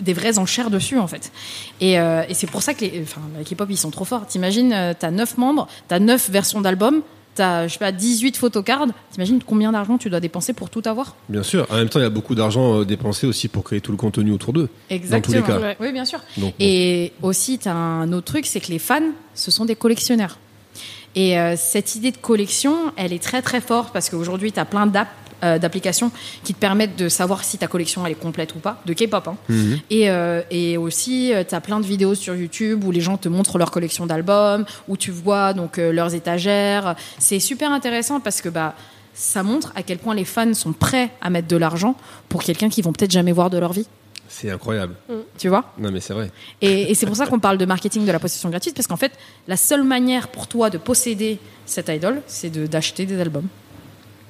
[0.00, 1.30] des vraies enchères dessus en fait.
[1.80, 4.26] Et, euh, et c'est pour ça que les, enfin, la K-pop ils sont trop forts.
[4.26, 7.02] T'imagines, euh, t'as 9 membres, t'as 9 versions d'albums,
[7.34, 8.86] t'as, je sais pas, 18 photocards.
[9.12, 11.16] T'imagines combien d'argent tu dois dépenser pour tout avoir?
[11.28, 11.66] Bien sûr.
[11.70, 13.96] En même temps, il y a beaucoup d'argent euh, dépensé aussi pour créer tout le
[13.98, 14.68] contenu autour d'eux.
[14.90, 15.40] Exactement.
[15.40, 15.66] Dans tous les cas.
[15.66, 15.76] Ouais.
[15.80, 16.20] Oui, bien sûr.
[16.36, 16.54] Donc, bon.
[16.60, 19.00] Et aussi, tu as un autre truc, c'est que les fans,
[19.34, 20.38] ce sont des collectionneurs.
[21.14, 24.64] Et euh, cette idée de collection, elle est très très forte parce qu'aujourd'hui, tu as
[24.64, 25.08] plein d'app-
[25.42, 26.10] euh, d'applications
[26.44, 29.26] qui te permettent de savoir si ta collection elle est complète ou pas, de K-pop.
[29.28, 29.36] hein.
[29.48, 29.80] Mhm.
[29.90, 33.28] Et, euh, et aussi, tu as plein de vidéos sur YouTube où les gens te
[33.28, 36.94] montrent leur collection d'albums, où tu vois donc euh, leurs étagères.
[37.18, 38.74] C'est super intéressant parce que bah,
[39.14, 41.96] ça montre à quel point les fans sont prêts à mettre de l'argent
[42.28, 43.86] pour quelqu'un qu'ils vont peut-être jamais voir de leur vie.
[44.28, 44.94] C'est incroyable.
[45.36, 45.74] Tu vois?
[45.78, 46.30] Non, mais c'est vrai.
[46.62, 48.96] et, et c'est pour ça qu'on parle de marketing de la possession gratuite, parce qu'en
[48.96, 49.12] fait,
[49.46, 53.48] la seule manière pour toi de posséder cette idole, c'est de- d'acheter des albums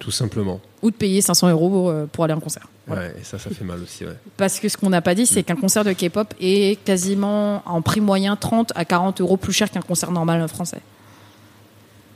[0.02, 0.60] Tout simplement.
[0.82, 2.66] ou de payer 500 euros euh, pour aller à un concert.
[2.88, 3.02] Voilà.
[3.02, 4.16] Ouais, et ça, ça fait mal aussi, ouais.
[4.36, 7.82] Parce que ce qu'on n'a pas dit, c'est qu'un concert de K-pop est quasiment en
[7.82, 10.80] prix moyen 30 à 40 euros plus cher qu'un concert normal français.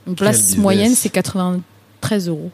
[0.05, 2.51] Une place moyenne, c'est 93 euros.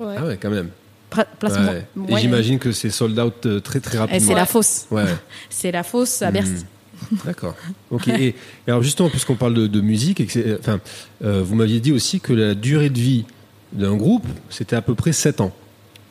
[0.00, 0.14] Ouais.
[0.18, 0.70] Ah ouais, quand même.
[1.10, 2.14] Pra- Place mo- Ouais.
[2.14, 4.28] Et j'imagine que c'est sold out euh, très très Et rapidement.
[4.28, 4.86] c'est la fausse.
[4.90, 5.04] Ouais,
[5.50, 6.64] C'est la fausse à Bercy.
[7.10, 7.16] Hmm.
[7.26, 7.54] d'accord.
[7.90, 8.08] Ok.
[8.08, 8.34] Et, et
[8.68, 10.80] alors justement, puisqu'on parle de, de musique, et que c'est- enfin,
[11.22, 13.26] euh, vous m'aviez dit aussi que la durée de vie
[13.72, 15.52] d'un groupe, c'était à peu près 7 ans.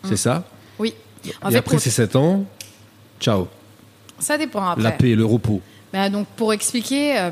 [0.03, 0.43] C'est ça
[0.79, 0.93] Oui.
[1.43, 2.43] En Et fait, après pour- ces 7 ans,
[3.19, 3.47] ciao.
[4.19, 4.83] ça dépend après.
[4.83, 5.61] La paix le repos.
[5.93, 7.29] Bah, donc pour expliquer, euh,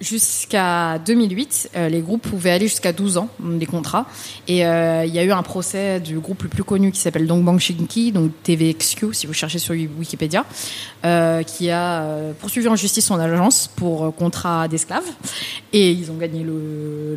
[0.00, 4.06] jusqu'à 2008, euh, les groupes pouvaient aller jusqu'à 12 ans, des contrats.
[4.48, 7.26] Et euh, il y a eu un procès du groupe le plus connu qui s'appelle
[7.26, 10.44] Dongbang Shinki, donc TVXQ si vous cherchez sur Wikipédia,
[11.04, 12.04] euh, qui a
[12.40, 15.04] poursuivi en justice son agence pour contrat d'esclaves.
[15.72, 17.16] Et ils ont gagné le,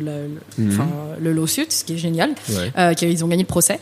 [0.58, 0.80] Mhm.
[1.20, 2.30] le lawsuit, ce qui est génial.
[2.50, 2.94] Ouais.
[2.94, 3.78] Qu'ils ont gagné le procès.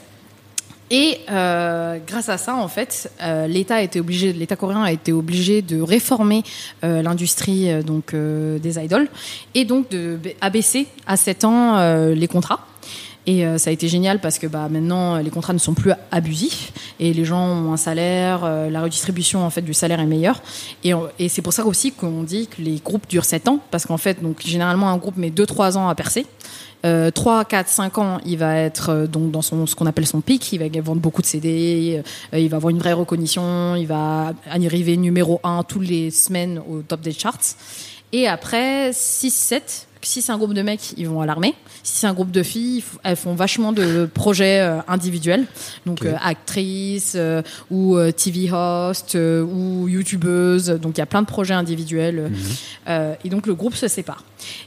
[0.90, 4.92] Et euh, grâce à ça, en fait, euh, l'État a été obligé, l'État coréen a
[4.92, 6.42] été obligé de réformer
[6.82, 9.08] euh, l'industrie euh, donc euh, des idoles
[9.54, 12.60] et donc de abaisser à 7 ans euh, les contrats.
[13.26, 16.72] Et ça a été génial parce que bah, maintenant les contrats ne sont plus abusifs
[16.98, 20.40] et les gens ont un salaire, euh, la redistribution en fait du salaire est meilleure.
[20.82, 23.84] Et, et c'est pour ça aussi qu'on dit que les groupes durent 7 ans parce
[23.84, 26.24] qu'en fait donc généralement un groupe met 2-3 ans à percer.
[26.86, 30.06] Euh, 3, 4, 5 ans, il va être euh, donc dans son, ce qu'on appelle
[30.06, 33.78] son pic, il va vendre beaucoup de CD, euh, il va avoir une vraie reconnaissance,
[33.80, 37.56] il va arriver numéro 1 toutes les semaines au top des charts.
[38.12, 41.54] Et après, 6, 7, si c'est un groupe de mecs, ils vont à l'armée.
[41.82, 45.46] Si c'est un groupe de filles, elles font vachement de projets euh, individuels.
[45.86, 46.06] Donc Ok.
[46.06, 50.66] euh, actrices euh, ou TV host ou youtubeuse.
[50.68, 52.30] Donc il y a plein de projets individuels.
[52.88, 54.24] Euh, et donc le groupe se sépare.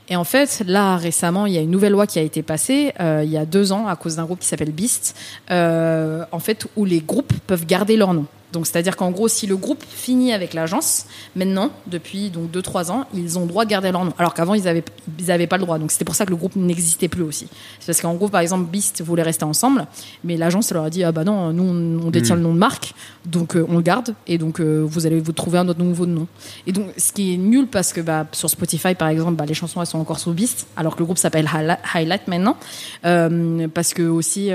[0.09, 2.93] Et en fait, là récemment, il y a une nouvelle loi qui a été passée
[2.99, 5.15] il y a deux ans à cause d'un groupe qui s'appelle Beast,
[5.49, 8.25] en fait où les groupes peuvent garder leur nom.
[8.51, 12.91] Donc c'est-à-dire qu'en gros, si le groupe finit avec l'agence, maintenant, depuis donc deux trois
[12.91, 14.13] ans, ils ont le droit de garder leur nom.
[14.17, 14.83] Alors qu'avant, ils avaient
[15.19, 15.79] ils avaient pas le droit.
[15.79, 17.47] Donc c'était pour ça que le groupe n'existait plus aussi.
[17.79, 19.87] C'est parce qu'en gros, par exemple, Beast voulait rester ensemble,
[20.23, 22.59] mais l'agence leur a dit ah bah non, nous on, on détient le nom de
[22.59, 22.93] marque,
[23.25, 26.05] donc euh, on le garde et donc euh, vous allez vous trouver un autre nouveau
[26.05, 26.27] nom.
[26.67, 29.53] Et donc ce qui est nul parce que bah sur Spotify par exemple, bah, les
[29.53, 32.57] chansons elles sont encore sous Beast, alors que le groupe s'appelle Highlight, Highlight maintenant,
[33.05, 34.51] Euh, parce que aussi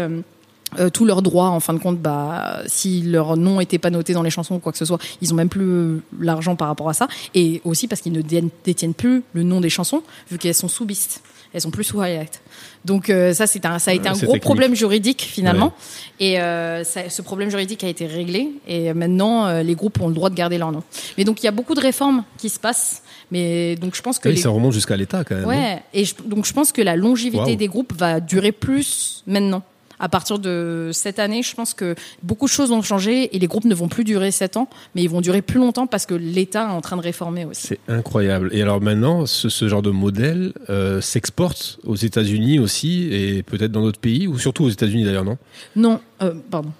[0.78, 3.90] euh, euh, tous leurs droits, en fin de compte, bah, si leur nom n'était pas
[3.90, 6.56] noté dans les chansons ou quoi que ce soit, ils ont même plus euh, l'argent
[6.56, 7.08] par rapport à ça.
[7.34, 10.68] Et aussi parce qu'ils ne dé- détiennent plus le nom des chansons, vu qu'elles sont
[10.68, 11.22] sous Beast.
[11.52, 12.42] Elles sont plus sous Highlight.
[12.84, 14.42] Donc euh, ça, c'est un, ça a été Ouais, un gros technique.
[14.42, 15.72] problème juridique finalement.
[16.20, 18.50] Et euh, ça- ce problème juridique a été réglé.
[18.68, 20.82] Et maintenant, euh, les groupes ont le droit de garder leur nom.
[21.16, 23.02] Mais donc il y a beaucoup de réformes qui se passent.
[23.30, 25.46] Mais donc je pense que les ça remonte jusqu'à l'État quand même.
[25.46, 29.62] Ouais, et je- donc je pense que la longévité des groupes va durer plus maintenant.
[29.98, 33.46] À partir de cette année, je pense que beaucoup de choses ont changé et les
[33.46, 36.14] groupes ne vont plus durer 7 ans, mais ils vont durer plus longtemps parce que
[36.14, 37.68] l'État est en train de réformer aussi.
[37.68, 38.50] C'est incroyable.
[38.52, 43.72] Et alors maintenant, ce, ce genre de modèle euh, s'exporte aux États-Unis aussi et peut-être
[43.72, 45.38] dans d'autres pays, ou surtout aux États-Unis d'ailleurs, non?
[45.74, 46.72] Non, euh, pardon.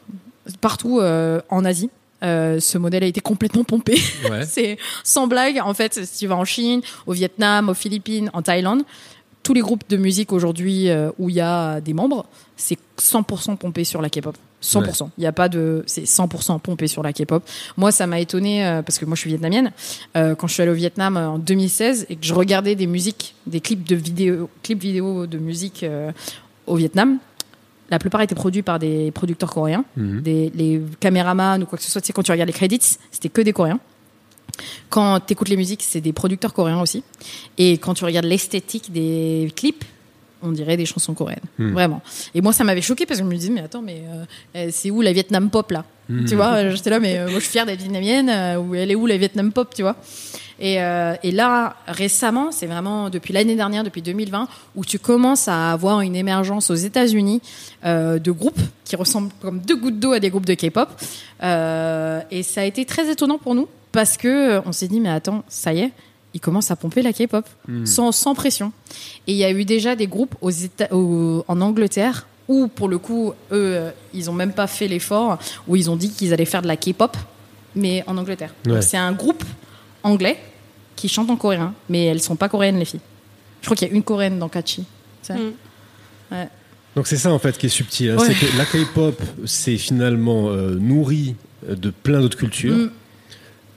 [0.61, 1.91] Partout euh, en Asie.
[2.23, 3.99] euh, ce modèle a été complètement pompé.
[4.31, 4.45] Ouais.
[4.49, 5.59] C'est sans blague.
[5.63, 8.83] En fait, si tu vas en Chine, au Vietnam, aux Philippines, en Thaïlande,
[9.47, 13.57] tous les groupes de musique aujourd'hui euh, où il y a des membres, c'est 100%
[13.57, 14.37] pompé sur la K-pop.
[14.61, 15.11] 100%.
[15.17, 17.45] Il n'y a pas de, c'est 100% pompé sur la K-pop.
[17.77, 19.71] Moi, ça m'a étonné euh, parce que moi, je suis vietnamienne.
[20.17, 23.37] Euh, quand je suis allée au Vietnam en 2016 et que je regardais des musiques,
[23.47, 25.87] des clips de vidéo, clips vidéo de musique
[26.67, 27.19] au Vietnam,
[27.89, 30.23] la plupart étaient produits par des producteurs coréens, Mhm.
[30.23, 32.01] des les caméramans ou quoi que ce soit.
[32.01, 33.79] Tu sais, quand tu regardes les credits, c'était que des Coréens.
[34.89, 37.03] Quand tu écoutes les musiques, c'est des producteurs coréens aussi.
[37.59, 39.85] Et quand tu regardes l'esthétique des clips,
[40.43, 41.41] on dirait des chansons coréennes.
[41.59, 41.73] Hmm.
[41.73, 42.03] Vraiment.
[42.35, 44.25] Et moi, ça m'avait choqué parce que je me disais, mais attends, mais euh,
[44.57, 45.85] euh, c'est où la Vietnam pop là?
[46.29, 48.93] Tu vois, euh, j'étais là, mais euh, moi je suis fière d'être vietnamienne, euh, elle
[48.93, 49.97] est où la Vietnam pop, tu vois?
[50.59, 55.73] Et, et là, récemment, c'est vraiment depuis l'année dernière, depuis 2020, où tu commences à
[55.73, 57.43] avoir une émergence aux États-Unis
[57.85, 60.89] de groupes qui ressemblent comme deux gouttes d'eau à des groupes de K-pop.
[61.43, 64.29] Et ça a été très étonnant pour nous parce que
[64.59, 65.91] euh, on s'est dit, mais attends, ça y est,
[66.35, 67.45] ils commencent à pomper la K-pop
[67.85, 68.73] sans, sans pression.
[69.27, 72.89] Et il y a eu déjà des groupes aux Éta- au- en Angleterre où, pour
[72.89, 76.33] le coup, eux, euh, ils ont même pas fait l'effort, où ils ont dit qu'ils
[76.33, 77.17] allaient faire de la K-pop,
[77.75, 78.55] mais en Angleterre.
[78.65, 78.83] Donc Ouais.
[78.83, 79.43] c'est un groupe
[80.03, 80.39] anglais
[80.95, 83.01] qui chantent en coréen, mais elles sont pas coréennes les filles.
[83.63, 84.85] Je crois qu'il y a une coréenne dans Kachi.
[85.29, 85.35] Mm.
[86.31, 86.49] Ouais.
[86.95, 88.11] Donc c'est ça en fait qui est subtil.
[88.11, 88.17] hein.
[88.19, 88.27] Ouais.
[88.27, 91.35] C'est que la K-pop, c'est finalement euh, nourri
[91.69, 92.77] de plein d'autres cultures.
[92.77, 92.91] Mm.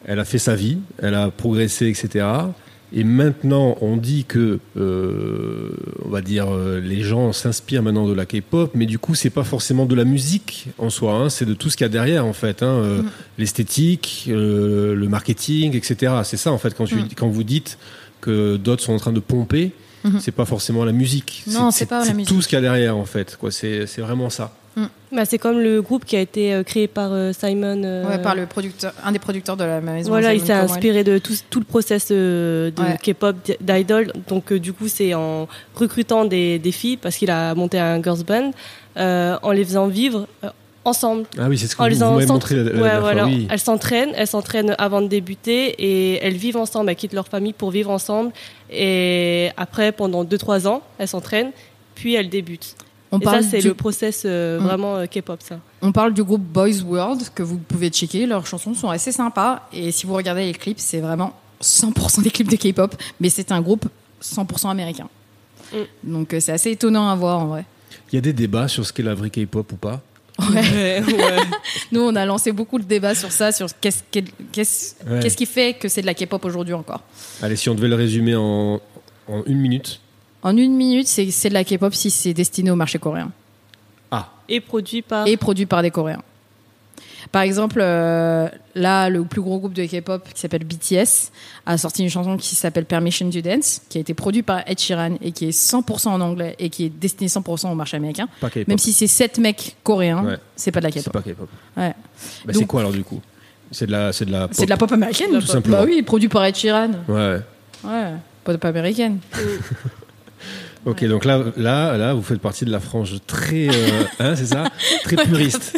[0.06, 2.26] Elle a fait sa vie, elle a progressé, etc.
[2.92, 5.70] Et maintenant, on dit que, euh,
[6.06, 9.30] on va dire, euh, les gens s'inspirent maintenant de la K-pop, mais du coup, c'est
[9.30, 11.90] pas forcément de la musique en soi, hein, c'est de tout ce qu'il y a
[11.90, 13.10] derrière, en fait, hein, euh, Mm.
[13.38, 16.14] l'esthétique, euh, le marketing, etc.
[16.24, 17.08] C'est ça, en fait, quand, tu- Mm.
[17.16, 17.78] quand vous dites
[18.22, 19.72] que d'autres sont en train de pomper,
[20.06, 20.20] Mhm.
[20.20, 21.44] c'est pas forcément la musique.
[21.52, 22.30] Non, c'est pas la musique.
[22.30, 23.38] tout ce qu'il y a derrière, en fait.
[23.50, 24.56] C'est vraiment ça.
[25.12, 27.82] Bah, c'est comme le groupe qui a été euh, créé par euh, Simon.
[27.84, 30.10] euh, Ouais, par le producteur, un des producteurs de la maison.
[30.10, 32.98] Voilà, il s'est inspiré de tout, tout le process euh, de Ouais.
[33.02, 34.14] K-pop, d'idol.
[34.28, 38.02] Donc, euh, du coup, c'est en recrutant des, des filles, parce qu'il a monté un
[38.04, 38.52] girls band,
[38.98, 40.50] euh, en les faisant vivre euh,
[40.86, 41.26] ensemble.
[41.40, 42.90] Ah oui, c'est ce que En vous, les vous m'avez montré la, la- Ouais, la
[42.92, 43.26] fois, voilà.
[43.26, 43.48] oui.
[43.50, 47.54] Elles s'entraînent, elles s'entraînent avant de débuter et elles vivent ensemble, elles quittent leur famille
[47.54, 48.32] pour vivre ensemble.
[48.72, 51.52] Et après, pendant 2-3 ans, elles s'entraînent,
[51.96, 52.76] puis elles débutent.
[53.12, 54.64] On et ça, parle, c'est du, le process euh, Mm.
[54.64, 55.60] vraiment euh, K-pop, ça.
[55.82, 58.26] on parle du groupe Boys World que vous pouvez checker.
[58.28, 62.30] Leurs chansons sont assez sympas et si vous regardez les clips, c'est vraiment 100% des
[62.30, 63.88] clips de K-pop, mais c'est un groupe
[64.22, 65.08] 100% américain.
[65.74, 65.78] Mm.
[66.12, 67.66] Donc euh, c'est assez étonnant à voir en vrai.
[68.12, 70.02] Il y a des débats sur ce qu'est la vraie K-pop ou pas.
[70.54, 71.04] Ouais.
[71.92, 75.20] Nous, on a lancé beaucoup de débats sur ça, sur qu'est-ce qu'est- qu'est-ce Ouais.
[75.20, 77.02] qu'est-ce qui fait que c'est de la K-pop aujourd'hui encore.
[77.42, 78.80] Allez, si on devait le résumer en,
[79.28, 80.00] en une minute.
[80.44, 83.32] En une minute, c'est c'est de la K-pop si c'est destiné au marché coréen
[84.12, 85.28] Ah, Et produit par.
[85.28, 86.22] et produit par des Coréens.
[87.34, 91.32] Par exemple, euh, là, le plus gros groupe de K-pop qui s'appelle BTS
[91.66, 94.80] a sorti une chanson qui s'appelle Permission to Dance, qui a été produite par Ed
[94.80, 98.28] Sheeran et qui est 100% en anglais et qui est destinée 100% au marché américain.
[98.40, 98.68] pas K-pop.
[98.68, 100.38] Même si c'est sept mecs coréens, Ouais.
[100.56, 101.14] c'est pas de la c'est K-pop.
[101.14, 101.50] pas K-pop.
[101.78, 101.94] Ouais.
[102.46, 103.22] Bah, c'est quoi alors du coup?
[103.72, 104.52] C'est de la, c'est de la pop.
[104.54, 105.78] C'est de la pop américaine, Tout simplement.
[105.80, 106.92] Bah oui, produit par Ed Sheeran.
[107.10, 107.40] Ouais.
[107.84, 108.14] Ouais,
[108.46, 109.20] pop américaine.
[110.86, 114.46] Ok, donc là, là, là, vous faites partie de la frange très, euh, hein, c'est
[114.46, 114.66] ça,
[115.04, 115.76] très puriste.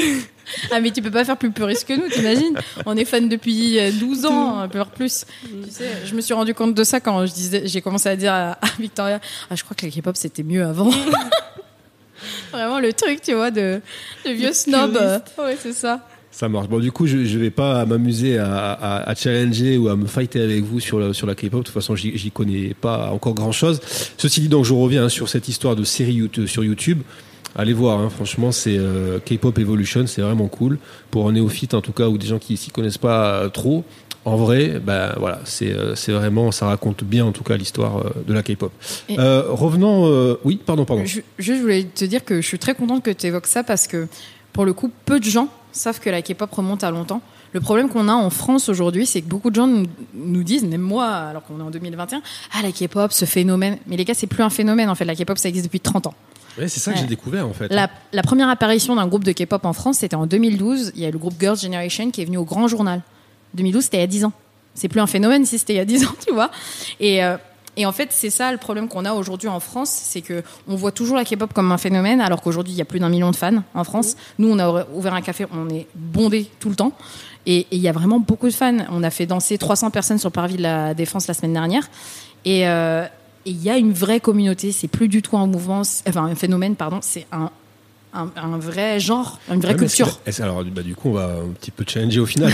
[0.71, 3.79] Ah mais tu peux pas faire plus puriste que nous, t'imagines On est fan depuis
[3.79, 5.25] euh, 12 ans, voire plus.
[5.43, 8.15] Tu sais, je me suis rendu compte de ça quand je disais, j'ai commencé à
[8.15, 10.91] dire à, Victoria, ah je crois que la K-pop c'était mieux avant.
[12.51, 13.81] Vraiment le truc, tu vois, de,
[14.25, 14.95] de vieux snob.
[14.97, 16.05] euh, Ouais, c'est ça.
[16.31, 16.69] Ça marche.
[16.69, 20.07] Bon, du coup, je, je vais pas m'amuser à, à, à challenger ou à me
[20.07, 21.59] fighter avec vous sur la, sur la K-pop.
[21.59, 23.79] De toute façon, j'y connais pas encore grand chose.
[24.17, 27.01] Ceci dit, donc, je reviens hein, sur cette histoire de série YouTube- sur YouTube.
[27.53, 30.79] Allez voir, hein, franchement, c'est euh, K-pop Evolution, c'est vraiment cool.
[31.11, 33.83] Pour un néophyte, en tout cas, ou des gens qui s'y connaissent pas euh, trop.
[34.23, 38.09] En vrai, ben voilà, c'est euh, vraiment, ça raconte bien en tout cas l'histoire euh,
[38.25, 38.71] de la K-pop.
[39.09, 41.03] Euh, revenons, euh, oui, pardon, pardon.
[41.05, 43.87] Je, je voulais te dire que je suis très contente que tu évoques ça parce
[43.87, 44.07] que,
[44.53, 47.21] pour le coup, peu de gens savent que la K-pop remonte à longtemps.
[47.53, 49.67] Le problème qu'on a en France aujourd'hui, c'est que beaucoup de gens
[50.13, 52.21] nous, disent, même moi, alors qu'on est en 2021,
[52.53, 53.77] ah la K-pop, ce phénomène.
[53.87, 55.05] Mais les gars, c'est plus un phénomène en fait.
[55.05, 56.13] La K-pop, ça existe depuis 30 ans.
[56.57, 57.01] Ouais, c'est ça que Ouais.
[57.03, 57.67] j'ai découvert en fait.
[57.73, 60.91] La, la première apparition d'un groupe de K-pop en France, c'était en 2012.
[60.95, 63.01] Il y a le groupe Girls' Generation qui est venu au Grand Journal.
[63.53, 64.33] 2012, c'était il y a 10 ans.
[64.73, 66.51] C'est plus un phénomène si c'était il y a 10 ans, tu vois.
[67.01, 67.35] Et, euh,
[67.77, 70.75] et en fait, c'est ça le problème qu'on a aujourd'hui en France, c'est que on
[70.75, 73.31] voit toujours la K-pop comme un phénomène, alors qu'aujourd'hui, il y a plus d'un million
[73.31, 74.15] de fans en France.
[74.39, 76.91] Nous, on a ouvert un café, on est bondé tout le temps.
[77.45, 78.77] Et il y a vraiment beaucoup de fans.
[78.91, 81.89] On a fait danser 300 personnes sur le parvis de la Défense la semaine dernière.
[82.45, 83.05] Et euh,
[83.45, 84.71] et il y a une vraie communauté.
[84.71, 86.99] C'est plus du tout un mouvement, enfin un phénomène, pardon.
[87.01, 87.49] C'est un,
[88.13, 90.21] un, un vrai genre, une vraie Ouais, culture.
[90.23, 92.51] que- alors, bah, du coup, on va un petit peu challenger au final.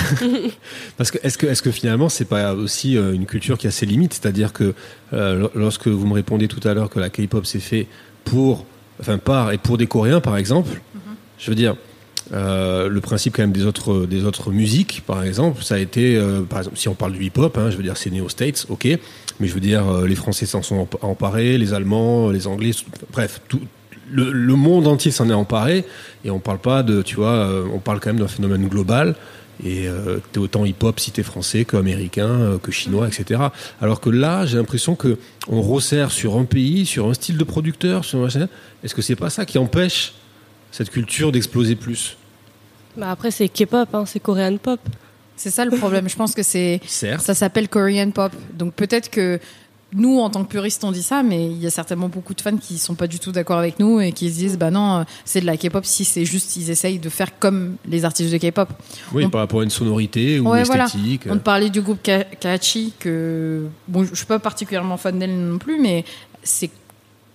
[0.97, 3.71] Parce que est-ce que, est-ce que finalement, c'est pas aussi euh, une culture qui a
[3.71, 4.13] ses limites?
[4.13, 4.73] C'est-à-dire que
[5.13, 7.87] euh, lorsque vous me répondez tout à l'heure que la K-pop s'est fait
[8.23, 8.65] pour,
[8.99, 11.01] enfin, par et pour des Coréens, par exemple, Mhm.
[11.39, 11.75] je veux dire,
[12.33, 16.17] euh, le principe quand même des autres des autres musiques, par exemple, ça a été,
[16.17, 18.27] euh, par exemple, si on parle du hip-hop, hein, je veux dire, c'est né aux
[18.29, 18.85] States, ok,
[19.39, 22.71] mais je veux dire, les Français s'en sont emp- emparés, les Allemands, les Anglais,
[23.13, 23.61] bref, tout.
[24.11, 25.85] Le, le monde entier s'en est emparé
[26.23, 29.15] et on parle pas de, tu vois, euh, on parle quand même d'un phénomène global
[29.63, 33.41] et euh, t'es autant hip-hop si t'es français qu'américain, euh, que chinois, etc.
[33.81, 37.43] Alors que là, j'ai l'impression que on resserre sur un pays, sur un style de
[37.43, 38.47] producteur, sur un machin.
[38.83, 40.13] Est-ce que c'est pas ça qui empêche
[40.71, 42.17] cette culture d'exploser plus?
[42.95, 44.79] Bah après, c'est K-pop, hein, c'est Korean pop.
[45.35, 46.09] C'est ça le problème.
[46.09, 48.31] Je pense que c'est ça s'appelle Korean pop.
[48.53, 49.39] Donc peut-être que
[49.93, 52.41] nous, en tant que puristes, on dit ça, mais il y a certainement beaucoup de
[52.41, 54.97] fans qui sont pas du tout d'accord avec nous et qui se disent, bah non,
[54.97, 58.31] euh, c'est de la K-pop si c'est juste, ils essayent de faire comme les artistes
[58.31, 58.69] de K-pop.
[59.13, 60.85] Oui, On- par rapport à une sonorité ou Ouais, voilà.
[60.85, 61.23] esthétique.
[61.29, 65.37] On te parlait du groupe Ka- Kachi, que bon, je suis pas particulièrement fan d'elle
[65.37, 66.03] non plus, mais
[66.43, 66.69] c'est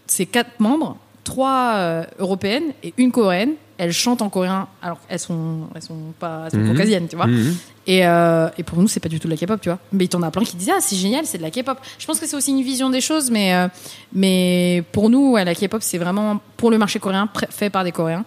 [0.07, 3.53] c'est quatre membres, trois euh, européennes et une coréenne.
[3.85, 6.73] Elles chantent en coréen, alors elles sont elles sont pas elles sont Mhm.
[6.73, 7.27] caucasiennes, tu vois.
[7.27, 7.57] Mhm.
[7.89, 9.79] Et, euh, et pour nous, c'est pas du tout de la K-pop, tu vois.
[9.93, 11.79] Mais t'en as plein qui disent ah c'est génial, c'est de la K-pop.
[11.99, 13.67] Je pense que c'est aussi une vision des choses, mais euh,
[14.13, 17.93] mais pour nous, ouais, la K-pop c'est vraiment pour le marché coréen fait par des
[17.93, 18.25] Coréens.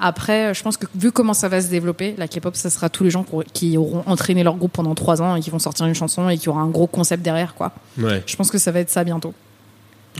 [0.00, 3.02] Après, je pense que vu comment ça va se développer, la K-pop, ça sera tous
[3.04, 5.86] les gens qui- qui auront entraîné leur groupe pendant trois ans et qui vont sortir
[5.86, 7.72] une chanson et qui aura un gros concept derrière, quoi.
[8.00, 8.22] Ouais.
[8.26, 9.34] Je pense que ça va être ça bientôt.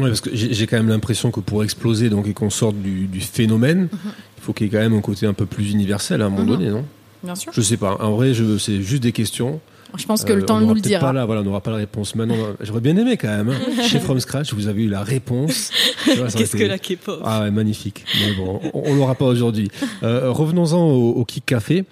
[0.01, 3.07] Ouais, parce que j'ai quand même l'impression que pour exploser donc, et qu'on sorte du,
[3.07, 6.23] du phénomène, il faut qu'il y ait quand même un côté un peu plus universel
[6.23, 6.49] à un moment Mhm.
[6.49, 6.85] donné, non?
[7.25, 7.53] Bien sûr.
[7.53, 7.97] Je sais pas.
[8.01, 9.61] En vrai, c'est juste des questions.
[9.97, 11.01] Je pense que Euh, le temps on nous le dira.
[11.01, 12.37] Pas là, voilà, on n'aura pas la réponse maintenant.
[12.61, 13.49] J'aurais bien aimé quand même.
[13.49, 13.83] hein.
[13.83, 15.71] Chez From Scratch, vous avez eu la réponse.
[16.05, 17.21] Qu'est-ce été- que la K-pop?
[17.25, 18.05] Ah ouais, magnifique.
[18.21, 19.69] Mais bon, on, on l'aura pas aujourd'hui.
[20.05, 21.85] Euh, Revenons-en au, au Kick Café.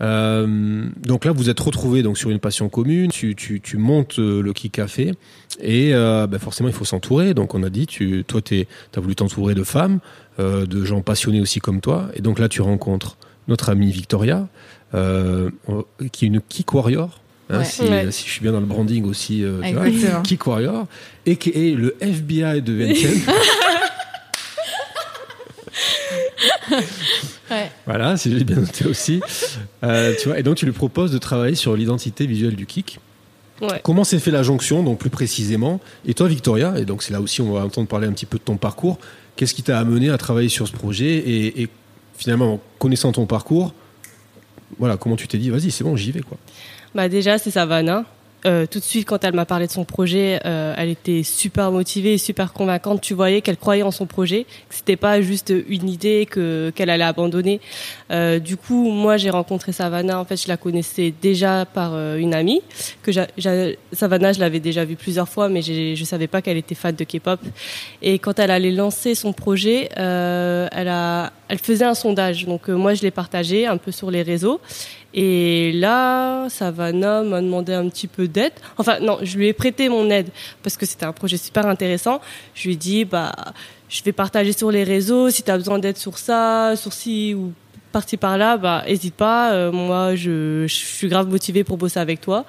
[0.00, 3.10] Euh, donc là, vous êtes retrouvés donc sur une passion commune.
[3.10, 5.12] Tu, tu, tu montes euh, le Kick Café
[5.60, 7.34] et euh, ben forcément, il faut s'entourer.
[7.34, 9.98] Donc on a dit, tu, toi, tu as voulu t'entourer de femmes,
[10.38, 12.08] euh, de gens passionnés aussi comme toi.
[12.14, 13.16] Et donc là, tu rencontres
[13.48, 14.46] notre amie Victoria,
[14.94, 15.50] euh,
[16.12, 17.20] qui est une Kick Warrior.
[17.50, 17.64] Hein, Ouais.
[17.64, 18.10] si, Ouais.
[18.12, 20.20] si je suis bien dans le branding aussi, euh, tu vois.
[20.22, 20.86] Kick Warrior,
[21.24, 23.14] et qui est le FBI de Vientiane.
[27.50, 27.70] Ouais.
[27.86, 29.20] Voilà, si j'ai bien noté aussi.
[29.82, 33.00] Euh, tu vois, et donc tu lui proposes de travailler sur l'identité visuelle du kick.
[33.62, 33.80] Ouais.
[33.82, 35.80] Comment s'est fait la jonction, donc plus précisément?
[36.04, 38.36] Et toi, Victoria, et donc c'est là aussi on va entendre parler un petit peu
[38.36, 38.98] de ton parcours.
[39.36, 41.06] Qu'est-ce qui t'a amené à travailler sur ce projet?
[41.06, 41.68] Et, et
[42.18, 43.72] finalement, en connaissant ton parcours,
[44.78, 46.36] voilà, comment tu t'es dit, vas-y, c'est bon, j'y vais quoi.
[46.94, 48.04] Bah déjà, c'est Savannah.
[48.46, 51.72] Euh, tout de suite, quand elle m'a parlé de son projet, euh, elle était super
[51.72, 53.00] motivée super convaincante.
[53.00, 56.90] Tu voyais qu'elle croyait en son projet, que c'était pas juste une idée que qu'elle
[56.90, 57.60] allait abandonner.
[58.10, 60.20] Euh, du coup, moi, j'ai rencontré Savannah.
[60.20, 62.62] En fait, je la connaissais déjà par une amie.
[63.02, 63.10] Que
[63.92, 67.04] Savannah, je l'avais déjà vue plusieurs fois, mais je savais pas qu'elle était fan de
[67.04, 67.40] K-pop.
[68.02, 70.88] Et quand elle allait lancer son projet, elle
[71.48, 72.44] elle faisait un sondage.
[72.44, 74.60] Donc moi, je l'ai partagé un peu sur les réseaux.
[75.14, 78.52] Et là, Savannah m'a demandé un petit peu d'aide.
[78.76, 80.28] Enfin, non, je lui ai prêté mon aide
[80.62, 82.20] parce que c'était un projet super intéressant.
[82.54, 83.32] Je lui ai dit, bah,
[83.88, 85.30] je vais partager sur les réseaux.
[85.30, 87.52] Si tu as besoin d'aide sur ça, sur ci ou
[87.90, 89.52] parti par là, bah, hésite pas.
[89.52, 92.44] Euh, moi, je, suis grave motivée pour bosser avec toi.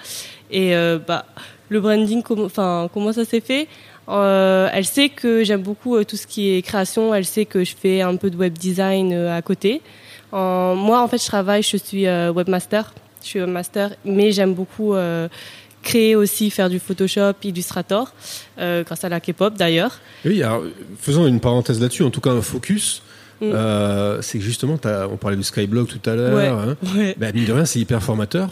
[0.52, 1.26] Et euh, bah,
[1.70, 3.68] le branding, enfin, comment ça s'est fait?
[4.10, 7.14] Euh, Elle sait que j'aime beaucoup tout ce qui est création.
[7.14, 9.82] Elle sait que je fais un peu de web design à côté.
[10.32, 12.94] En- moi, en fait, je travaille, je suis euh, webmaster.
[13.22, 15.28] Je suis webmaster, mais j'aime beaucoup euh,
[15.84, 18.14] créer aussi, faire du Photoshop, Illustrator,
[18.60, 20.00] euh, grâce à la K-pop d'ailleurs.
[20.26, 20.64] Oui, alors,
[21.00, 23.02] faisons une parenthèse là-dessus, en tout cas un focus.
[23.42, 23.52] Mm.
[23.54, 24.78] Euh, c'est que justement,
[25.12, 26.36] on parlait de Skyblog tout à l'heure.
[26.36, 26.48] Ouais.
[26.48, 26.76] hein.
[26.96, 27.16] Ouais.
[27.18, 28.50] Bah, mine de rien, c'est hyper formateur.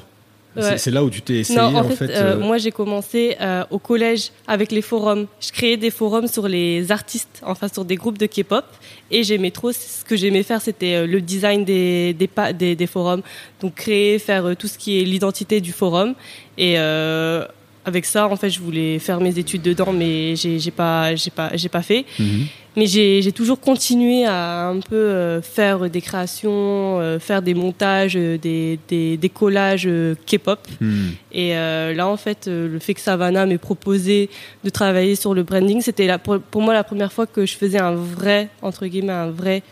[0.56, 0.78] C'est- Ouais.
[0.80, 3.36] C'est là où tu t'es essayé, non, en, en fait, euh, euh, moi j'ai commencé
[3.40, 5.28] euh, au collège avec les forums.
[5.40, 8.66] Je créais des forums sur les artistes, enfin sur des groupes de K-pop,
[9.12, 9.72] et j'aimais trop.
[9.72, 13.22] Ce que j'aimais faire, c'était le design des des, pa- des des forums.
[13.62, 16.16] Donc créer, faire tout ce qui est l'identité du forum.
[16.58, 17.46] Et euh,
[17.88, 21.50] avec ça, en fait, je voulais faire mes études dedans, mais j'ai pas j'ai pas
[21.56, 22.06] j'ai pas fait.
[22.20, 22.46] mhm.
[22.80, 28.16] Mais j'ai toujours continué à un peu euh, faire des créations, euh, faire des montages,
[28.16, 29.90] euh, des, des, des collages
[30.28, 30.60] K-pop.
[30.80, 31.10] Hmm.
[31.32, 34.30] Et là, en fait, le fait que Savannah m'ait proposé
[34.64, 37.80] de travailler sur le branding, c'était pour, pour moi la première fois que je faisais
[37.80, 39.64] un vrai, entre guillemets, un vrai,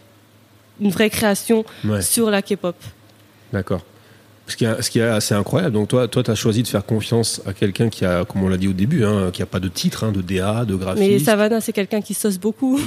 [0.81, 2.75] une vraie création Ouais, sur la K-pop.
[3.53, 3.81] d'accord.
[4.47, 6.67] Ce qui, est, ce qui est assez incroyable, donc toi, toi, tu as choisi de
[6.67, 9.47] faire confiance à quelqu'un qui a, comme on l'a dit au début, hein, qui a
[9.47, 11.09] pas de titre, hein, de DA, de graphiste.
[11.09, 12.79] Mais Savannah, c'est quelqu'un qui sauce beaucoup.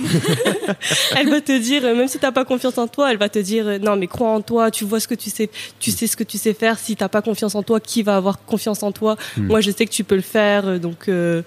[1.16, 3.80] elle va te dire, même si t'as pas confiance en toi, elle va te dire,
[3.80, 5.50] non, mais crois en toi, tu vois ce que tu sais,
[5.80, 6.78] tu sais ce que tu sais faire.
[6.78, 9.16] Si t'as pas confiance en toi, qui va avoir confiance en toi?
[9.36, 9.46] Hmm.
[9.46, 11.08] Moi, je sais que tu peux le faire, euh, donc.
[11.08, 11.42] euh,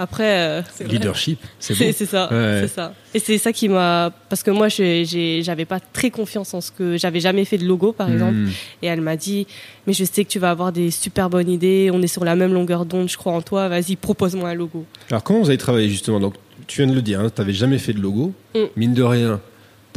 [0.00, 1.92] Après, euh, Leadership, c'est bon.
[1.92, 2.60] c'est ça, Ouais.
[2.62, 2.94] c'est ça.
[3.14, 6.96] Et c'est ça qui m'a, parce que moi, j'avais pas très confiance en ce que
[6.96, 8.34] j'avais jamais fait de logo, par exemple.
[8.34, 8.50] Hmm.
[8.82, 9.48] Et elle m'a dit,
[9.88, 11.90] mais je sais que tu vas avoir des super bonnes idées.
[11.92, 13.68] On est sur la même longueur d'onde, je crois en toi.
[13.68, 14.84] Vas-y, propose-moi un logo.
[15.10, 16.20] Alors comment vous avez travaillé justement?
[16.20, 16.34] Donc
[16.68, 18.32] tu viens de le dire, tu n'avais jamais fait de logo.
[18.54, 18.58] Mm.
[18.76, 19.40] Mine de rien,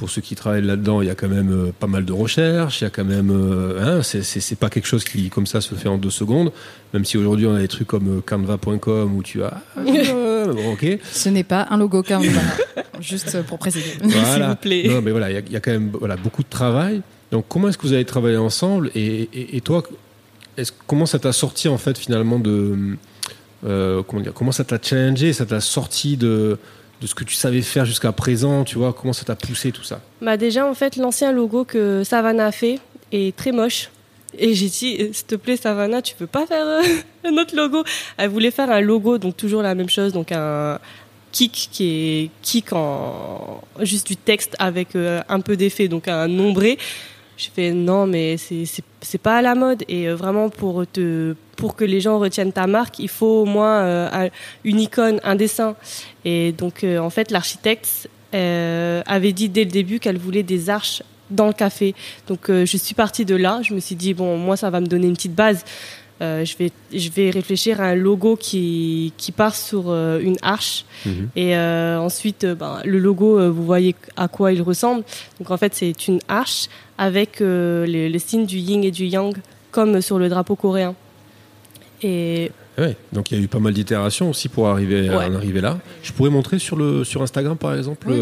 [0.01, 2.81] pour ceux qui travaillent là-dedans, il y a quand même euh, pas mal de recherches,
[2.81, 3.29] il y a quand même...
[3.29, 6.51] euh, hein, c'est- pas quelque chose qui comme ça se fait en deux secondes,
[6.91, 9.61] même si aujourd'hui on a des trucs comme euh, canva.com où tu as...
[9.77, 10.97] Euh, bon, ok.
[11.11, 12.41] Ce n'est pas un logo Canva,
[12.99, 13.91] juste pour préciser.
[14.03, 14.49] Voilà.
[14.49, 14.87] vous plaît.
[14.89, 17.03] Non, mais voilà, il y a- il y, a quand même voilà, beaucoup de travail.
[17.31, 19.83] Donc, comment est-ce que vous avez travaillé ensemble et, et, et toi,
[20.87, 22.75] comment ça t'a sorti en fait finalement de.
[23.67, 26.57] euh, comment dire Comment ça t'a challengé Ça t'a sorti de,
[27.01, 29.83] de ce que tu savais faire jusqu'à présent Tu vois Comment ça t'a poussé tout
[29.83, 32.79] ça Bah déjà, en fait, l'ancien logo que Savannah a fait
[33.11, 33.89] est très moche.
[34.37, 36.81] Et j'ai dit, euh, s'il te plaît, Savannah, tu peux pas faire euh,
[37.25, 37.83] un autre logo
[38.17, 40.79] Elle voulait faire un logo, donc toujours la même chose, donc un
[41.31, 46.27] kick qui est kick en juste du texte avec euh, un peu d'effet, donc un
[46.27, 46.77] nombré.
[47.37, 51.85] Je fais non, mais c'est pas à la mode et vraiment pour te pour que
[51.85, 54.29] les gens retiennent ta marque, il faut au moins euh, un-
[54.63, 55.75] une icône, un dessin.
[56.25, 60.69] Et donc euh, en fait, l'architecte euh, avait dit dès le début qu'elle voulait des
[60.69, 61.93] arches dans le café.
[62.27, 63.61] Donc je suis partie de là.
[63.67, 65.63] Je me suis dit bon, moi ça va me donner une petite base.
[66.19, 69.83] Je vais je vais réfléchir à un logo qui qui part sur
[70.29, 70.85] une arche.
[71.05, 71.29] Mhm.
[71.35, 71.55] Et
[72.07, 75.03] ensuite, ben, le logo, vous voyez à quoi il ressemble.
[75.39, 79.33] Donc en fait, c'est une arche avec les, les signes du yin et du yang,
[79.71, 80.93] comme sur le drapeau coréen.
[82.03, 85.35] Et Ouais, donc il y a eu pas mal d'itérations aussi pour arriver à en
[85.35, 85.77] arriver là.
[86.03, 88.15] Je pourrais montrer sur le sur Instagram par exemple Oui,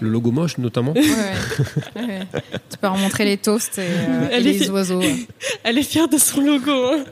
[0.00, 0.92] le, logo moche notamment.
[0.94, 2.02] Ouais, ouais.
[2.02, 2.26] Ouais.
[2.70, 5.02] Tu peux remontrer les toasts et, euh, et les oiseaux.
[5.64, 6.72] elle est fière de son logo.
[6.72, 7.04] hein.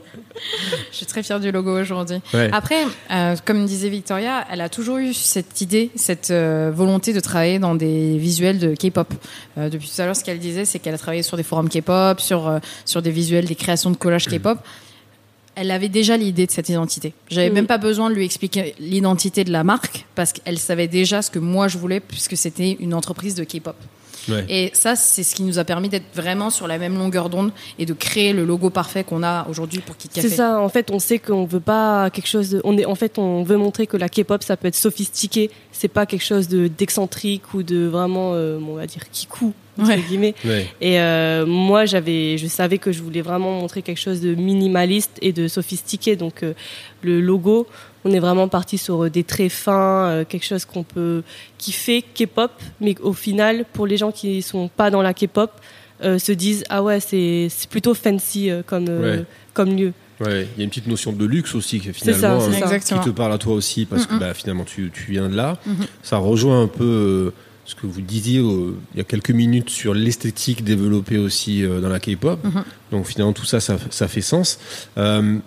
[0.91, 2.17] Je suis très fière du logo aujourd'hui.
[2.33, 2.49] Ouais.
[2.51, 7.19] Après, euh, comme disait Victoria, elle a toujours eu cette idée, cette euh, volonté de
[7.19, 9.13] travailler dans des visuels de K-pop.
[9.57, 11.69] Euh, depuis tout à l'heure, ce qu'elle disait, c'est qu'elle a travaillé sur des forums
[11.69, 14.57] K-pop, sur, euh, sur des visuels, des créations de collages K-pop.
[15.61, 17.13] Elle avait déjà l'idée de cette identité.
[17.29, 17.53] J'avais Mm.
[17.53, 21.29] même pas besoin de lui expliquer l'identité de la marque parce qu'elle savait déjà ce
[21.29, 23.75] que moi je voulais puisque c'était une entreprise de K-pop.
[24.29, 24.45] Ouais.
[24.47, 27.51] Et ça, c'est ce qui nous a permis d'être vraiment sur la même longueur d'onde
[27.77, 30.29] et de créer le logo parfait qu'on a aujourd'hui pour Kit Café.
[30.29, 30.61] C'est ça.
[30.61, 32.51] En fait, on sait qu'on veut pas quelque chose.
[32.51, 35.49] De, on est en fait, on veut montrer que la K-pop, ça peut être sophistiqué.
[35.79, 39.89] C'est pas quelque chose de d'excentrique ou de vraiment, euh, on va dire, kikou entre
[39.91, 40.01] Ouais.
[40.09, 40.35] guillemets.
[40.43, 40.67] Ouais.
[40.81, 45.15] Et euh, moi, j'avais, je savais que je voulais vraiment montrer quelque chose de minimaliste
[45.21, 46.17] et de sophistiqué.
[46.17, 46.53] Donc, euh,
[47.01, 47.65] le logo,
[48.03, 51.23] on est vraiment parti sur des traits fins, euh, quelque chose qu'on peut,
[51.57, 52.51] qui fait K-pop,
[52.81, 55.51] mais au final, pour les gens qui sont pas dans la K-pop,
[56.03, 59.23] euh, se disent ah ouais, c'est c'est plutôt fancy euh, comme euh, Ouais.
[59.53, 59.93] comme lieu.
[60.19, 62.51] Ouais, il y a une petite notion de luxe aussi que C'est ça, finalement hein.
[62.51, 63.01] Exactement.
[63.01, 65.57] qui te parle à toi aussi parce que bah, finalement tu, tu viens de là.
[65.65, 65.85] Mhm.
[66.03, 67.33] Ça rejoint un peu euh,
[67.65, 71.79] ce que vous disiez euh, il y a quelques minutes sur l'esthétique développée aussi euh,
[71.79, 72.43] dans la K-pop.
[72.43, 72.63] Mhm.
[72.91, 74.59] Donc finalement tout ça, ça, ça fait sens.
[74.97, 75.37] Euh,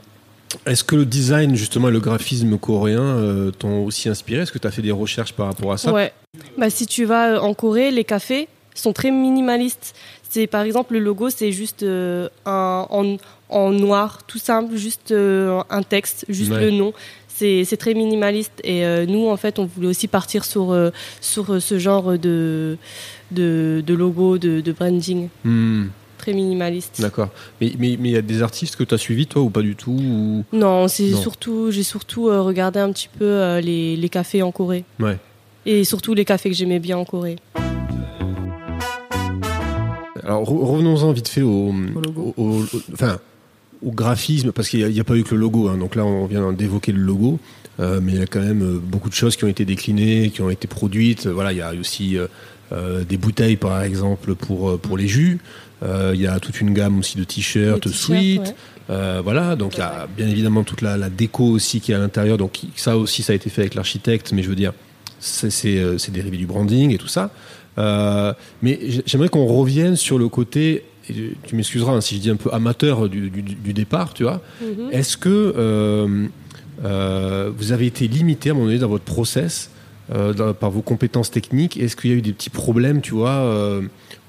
[0.67, 4.43] Est-ce que le design justement et le graphisme coréen euh, t'ont aussi inspiré?
[4.43, 5.93] Est-ce que tu as fait des recherches par rapport à ça?
[5.93, 6.13] Ouais.
[6.57, 9.95] Bah, si tu vas euh, en Corée, les cafés sont très minimalistes.
[10.31, 13.19] C'est par exemple le logo, c'est juste euh, un, en,
[13.53, 16.61] en noir, tout simple, juste euh, un texte, juste Ouais.
[16.65, 16.93] le nom.
[17.35, 18.53] C'est très minimaliste.
[18.63, 20.91] Et euh, nous, en fait, on voulait aussi partir sur euh,
[21.21, 22.77] sur euh, ce genre de
[23.33, 25.87] de, de logo, de, de branding Hmm,
[26.19, 27.01] très minimaliste.
[27.01, 27.31] D'accord.
[27.61, 29.63] Mais mais mais il y a des artistes que tu as suivis toi ou pas
[29.63, 30.45] du tout ou...
[30.53, 34.53] Non, c'est surtout, j'ai surtout euh, regardé un petit peu euh, les, les cafés en
[34.53, 34.85] Corée.
[35.01, 35.19] Ouais.
[35.67, 37.37] Et surtout les cafés que j'aimais bien en Corée.
[40.25, 42.35] Alors re- revenons-en vite fait au, Au logo.
[42.37, 43.19] au- au- enfin,
[43.85, 45.69] au graphisme, parce qu'il n'y a, pas eu que le logo.
[45.69, 45.77] hein.
[45.77, 47.39] donc là, on vient d'évoquer le logo,
[47.81, 50.31] euh, mais il y a quand même euh, beaucoup de choses qui ont été déclinées,
[50.31, 51.27] qui ont été produites.
[51.27, 52.27] Voilà, il y a aussi euh,
[52.73, 55.39] euh, des bouteilles, par exemple, pour, euh, pour les jus.
[55.83, 58.41] Euh, il y a toute une gamme aussi de t-shirts, ouais.
[58.91, 61.95] Euh, voilà, donc il y a bien évidemment toute la, la déco aussi qui est
[61.95, 62.37] à l'intérieur.
[62.37, 64.73] Donc ça aussi, ça a été fait avec l'architecte, mais je veux dire,
[65.19, 67.31] c'est c'est, c'est dérivé du branding et tout ça.
[67.79, 72.31] Euh, mais j'aimerais qu'on revienne sur le côté, et tu m'excuseras hein, si je dis
[72.31, 74.41] un peu amateur du, du- du départ, tu vois.
[74.61, 74.89] Mhm.
[74.93, 76.27] Est-ce que euh,
[76.85, 79.71] euh, vous avez été limité à un moment donné dans votre process
[80.15, 81.77] euh, dans- par vos compétences techniques?
[81.79, 83.81] Est-ce qu'il y a eu des petits problèmes, tu vois,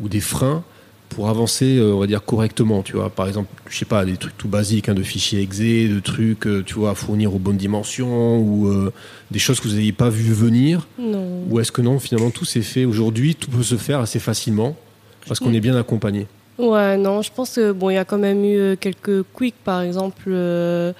[0.01, 0.63] ou des freins
[1.09, 3.11] pour avancer, on va dire correctement, tu vois?
[3.11, 6.47] Par exemple, je sais pas, des trucs tout basiques, hein, de fichiers exe, de trucs,
[6.65, 8.89] tu vois, à fournir aux bonnes dimensions, ou
[9.29, 10.87] des choses que vous n'aviez pas vu venir?
[10.97, 11.43] Non.
[11.51, 14.75] Ou est-ce que non, finalement, tout s'est fait aujourd'hui, tout peut se faire assez facilement
[15.27, 16.25] parce qu'on est bien accompagné?
[16.59, 19.55] Ouais, non, je pense que bon, il y a quand même eu euh, quelques quicks,
[19.63, 20.93] par exemple, euh,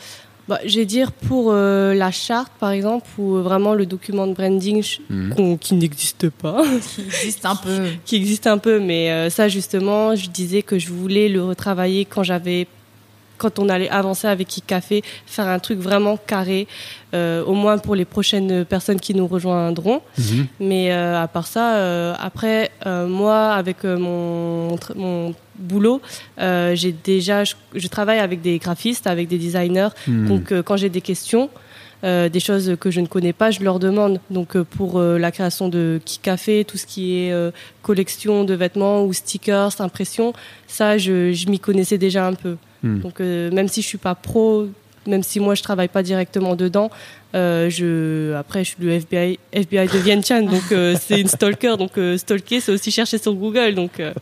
[0.47, 4.33] Bah, je vais dire pour euh, la charte, par exemple, ou vraiment le document de
[4.33, 5.57] branding Mhm.
[5.57, 6.61] qui n'existe pas,
[6.95, 7.85] Qui existe un peu.
[8.03, 12.03] qui existe un peu, mais euh, ça justement, je disais que je voulais le retravailler
[12.03, 12.67] quand j'avais,
[13.43, 16.65] quand on allait avancer avec Kik Café, faire un truc vraiment carré,
[17.13, 20.01] euh, au moins pour les prochaines personnes qui nous rejoindront.
[20.17, 20.47] Mhm.
[20.61, 26.01] Mais euh, à part ça, euh, après, moi, avec mon, mon, boulot,
[26.73, 29.89] j'ai déjà, je, je travaille avec des graphistes, avec des designers.
[30.07, 30.27] Mhm.
[30.27, 31.49] Donc, quand j'ai des questions,
[32.03, 34.19] euh, des choses que je ne connais pas, je leur demande.
[34.29, 37.51] Donc, euh, pour euh, la création de Kikafé, tout ce qui est euh,
[37.81, 40.33] collection de vêtements ou stickers, impression,
[40.67, 42.57] ça, je, je m'y connaissais déjà un peu.
[42.83, 42.99] Mhm.
[42.99, 44.67] Donc, euh, même si je suis pas pro,
[45.07, 46.89] même si moi je travaille pas directement dedans,
[47.35, 51.77] euh, je après je suis le FBI FBI de Vientiane, donc euh, c'est une stalker,
[51.77, 54.13] donc euh, stalker c'est aussi chercher sur Google, donc euh,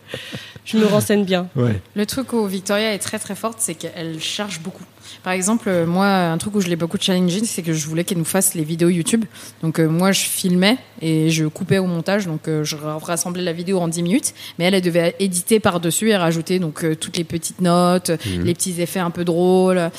[0.65, 1.47] je me renseigne bien.
[1.55, 1.79] Ouais.
[1.95, 4.85] Le truc où Victoria est très très forte, c'est qu'elle cherche beaucoup.
[5.23, 8.03] Par exemple, euh, moi, un truc où je l'ai beaucoup challengé, c'est que je voulais
[8.03, 9.25] qu'elle nous fasse les vidéos YouTube.
[9.61, 13.53] Donc euh, moi, je filmais et je coupais au montage, donc euh, je rassemblais la
[13.53, 14.33] vidéo en 10 minutes.
[14.57, 18.43] Mais elle, elle devait éditer par-dessus et rajouter donc euh, toutes les petites notes, Mhm.
[18.43, 19.91] les petits effets un peu drôles.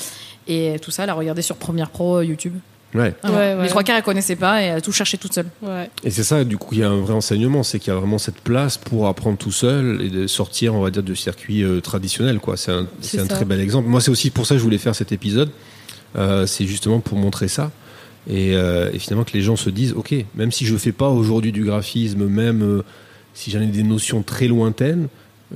[0.47, 2.53] Et tout ça, elle a regardé sur Premiere Pro YouTube.
[2.93, 3.13] Ouais.
[3.23, 3.37] Vraiment.
[3.37, 3.63] Ouais, ouais.
[3.63, 5.47] Les trois quarts, elle connaissait pas et elle a tout cherché toute seule.
[5.61, 5.89] Ouais.
[6.03, 7.99] Et c'est ça, du coup, il y a un vrai enseignement, c'est qu'il y a
[7.99, 11.63] vraiment cette place pour apprendre tout seul et de sortir, on va dire, du circuit
[11.63, 12.55] euh, traditionnel, quoi.
[12.57, 13.87] C'est un, C'est c'est un très bel exemple.
[13.89, 15.49] Moi, c'est aussi pour ça que je voulais faire cet épisode.
[16.15, 17.71] Euh, c'est justement pour montrer ça.
[18.29, 21.09] Et, euh, et finalement, que les gens se disent, OK, même si je fais pas
[21.09, 22.83] aujourd'hui du graphisme, même euh,
[23.33, 25.07] si j'en ai des notions très lointaines,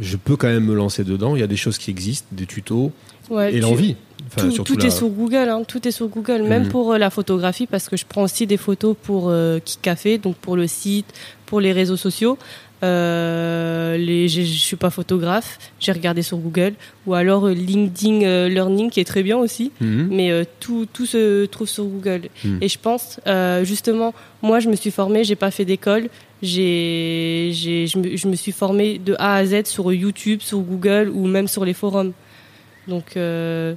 [0.01, 1.35] je peux quand même me lancer dedans.
[1.35, 2.91] Il y a des choses qui existent, des tutos
[3.29, 3.95] Ouais, et tu- l'envie.
[4.27, 6.69] Enfin, tout, surtout tout la- est sur Google, hein, tout est sur Google, même Mhm.
[6.69, 10.35] pour euh, la photographie, parce que je prends aussi des photos pour euh, Kikafé, donc
[10.35, 11.07] pour le site,
[11.45, 12.37] pour les réseaux sociaux.
[12.83, 16.73] Euh, les, je, je suis pas photographe, j'ai regardé sur Google,
[17.07, 20.07] ou alors euh, LinkedIn euh, Learning qui est très bien aussi, Mhm.
[20.11, 22.29] mais euh, tout, tout se trouve sur Google.
[22.45, 22.59] Mhm.
[22.61, 24.13] Et je pense, euh, justement,
[24.43, 26.09] moi je me suis formée, j'ai pas fait d'école,
[26.43, 30.59] j'ai, j'ai, je, me, je me suis formée de A à Z sur YouTube, sur
[30.59, 32.13] Google ou même sur les forums.
[32.87, 33.73] Donc, euh,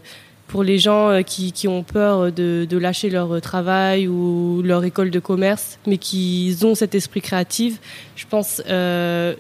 [0.51, 4.63] pour les gens euh, qui, qui ont peur de, de lâcher leur euh, travail ou
[4.65, 7.79] leur école de commerce, mais qui ont cet esprit créatif,
[8.17, 9.35] je pense, euh,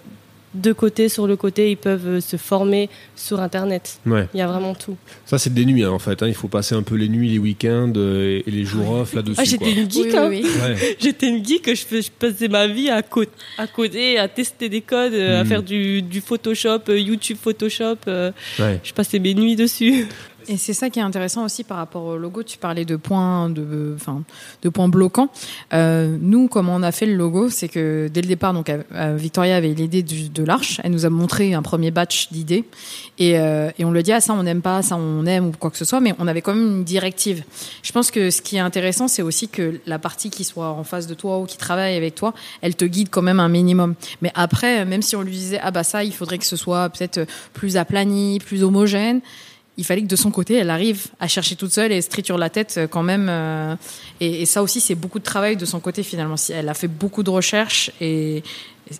[0.52, 4.00] de côté, sur le côté, ils peuvent euh, se former sur Internet.
[4.04, 4.26] Ouais.
[4.34, 4.96] Il y a vraiment tout.
[5.24, 6.20] Ça, c'est des nuits, hein, en fait.
[6.24, 6.26] hein.
[6.26, 9.36] Il faut passer un peu les nuits, les week-ends euh, et les jours off là-dessus.
[9.38, 10.26] Ah, j'étais une geek, Oui, hein.
[10.28, 10.50] oui, oui.
[10.60, 10.96] Ouais.
[11.00, 13.22] J'étais une geek, je, je passais ma vie à, co-
[13.58, 15.48] à coder, à tester des codes, euh, à Mhm.
[15.48, 17.98] faire du, du Photoshop, euh, YouTube Photoshop.
[18.08, 18.80] euh, Ouais.
[18.82, 20.08] je passais mes nuits dessus.
[20.48, 22.42] Et c'est ça qui est intéressant aussi par rapport au logo.
[22.42, 24.22] Tu parlais de points, de, enfin,
[24.62, 25.28] de points bloquants.
[25.72, 28.72] Euh, nous, comment on a fait le logo, c'est que dès le départ, donc
[29.16, 30.80] Victoria avait l'idée de l'arche.
[30.84, 32.64] Elle nous a montré un premier batch d'idées
[33.18, 35.52] et, euh, et on a dit ah ça on n'aime pas, ça on aime ou
[35.52, 37.44] quoi que ce soit, mais on avait quand même une directive.
[37.82, 40.84] Je pense que ce qui est intéressant, c'est aussi que la partie qui soit en
[40.84, 43.94] face de toi ou qui travaille avec toi, elle te guide quand même un minimum.
[44.22, 46.88] Mais après, même si on lui disait ah bah ça, il faudrait que ce soit
[46.88, 49.20] peut-être plus aplani, plus homogène
[49.80, 52.36] il fallait que de son côté, elle arrive à chercher toute seule et se triture
[52.36, 53.28] la tête euh, quand même.
[53.30, 53.74] euh,
[54.20, 56.34] et, ça aussi, c'est beaucoup de travail de son côté finalement.
[56.50, 58.42] Elle a fait beaucoup de recherches et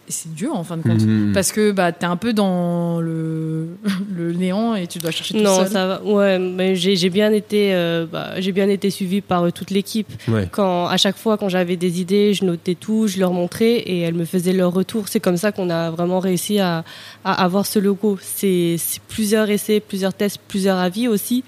[0.08, 1.00] c'est dur en fin de compte.
[1.02, 1.32] Mhm.
[1.32, 3.68] Parce que bah, tu es un peu dans le,
[4.16, 5.68] le néant et tu dois chercher tout Non, seul.
[5.68, 6.02] ça va.
[6.04, 9.70] Ouais, mais j'ai j'ai bien été, euh, bah, j'ai bien été suivie par euh, toute
[9.70, 10.08] l'équipe.
[10.28, 10.48] Ouais.
[10.50, 14.00] Quand à chaque fois, quand j'avais des idées, je notais tout, je leur montrais et
[14.00, 15.08] elles me faisaient leur retour.
[15.08, 16.84] C'est comme ça qu'on a vraiment réussi à,
[17.24, 18.18] à avoir ce logo.
[18.22, 21.44] C'est c'est plusieurs essais, plusieurs tests, plusieurs avis aussi.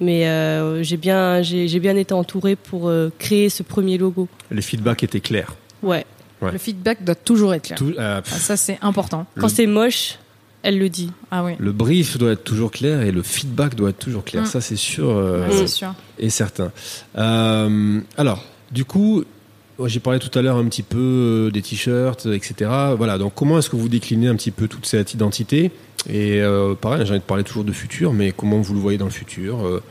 [0.00, 4.26] Mais euh, j'ai bien, j'ai j'ai bien été entourée pour euh, créer ce premier logo.
[4.50, 5.54] Les feedbacks étaient clairs.
[5.84, 6.04] Ouais.
[6.52, 7.78] Le feedback doit toujours être clair.
[7.78, 9.26] Tout, euh, Ah, ça, c'est important.
[9.36, 10.18] Quand Le- c'est moche,
[10.62, 11.10] elle le dit.
[11.30, 14.42] Ah oui, le brief doit être toujours clair et le feedback doit être toujours clair.
[14.44, 14.46] Mm.
[14.46, 15.94] Ça, c'est sûr euh, Ouais, c'est sûr.
[16.18, 16.70] et certain.
[17.18, 19.24] Euh, alors, du coup,
[19.86, 22.70] j'ai parlé tout à l'heure un petit peu euh, des t-shirts, etc.
[22.96, 23.18] Voilà.
[23.18, 25.70] Donc, comment est-ce que vous déclinez un petit peu toute cette identité?
[26.08, 28.98] Et euh, pareil, j'ai envie de parler toujours de futur, mais comment vous le voyez
[28.98, 29.82] dans le futur Euh,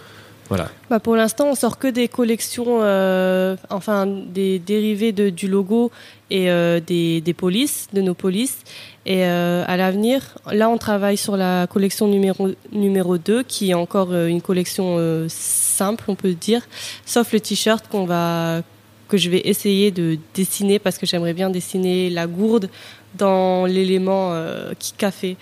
[0.54, 0.70] Voilà.
[0.88, 5.90] Bah pour l'instant, on sort que des collections, euh, enfin des dérivés de, du logo
[6.30, 8.60] et euh, des, des polices, de nos polices.
[9.08, 13.74] Et euh, à l'avenir, là, on travaille sur la collection numéro, numéro 2, qui est
[13.74, 16.62] encore une collection simple, on peut dire,
[17.04, 18.62] sauf le t-shirt qu'on va
[19.10, 22.70] que je vais essayer de dessiner parce que j'aimerais bien dessiner la gourde
[23.16, 25.38] dans l'élément euh, qui café.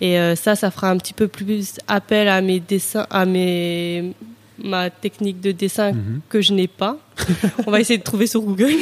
[0.00, 4.12] Et euh, ça, ça fera un petit peu plus appel à mes dessins, à mes
[4.62, 6.20] ma technique de dessin Mhm.
[6.28, 6.98] que je n'ai pas.
[7.66, 8.72] on va essayer de trouver sur Google.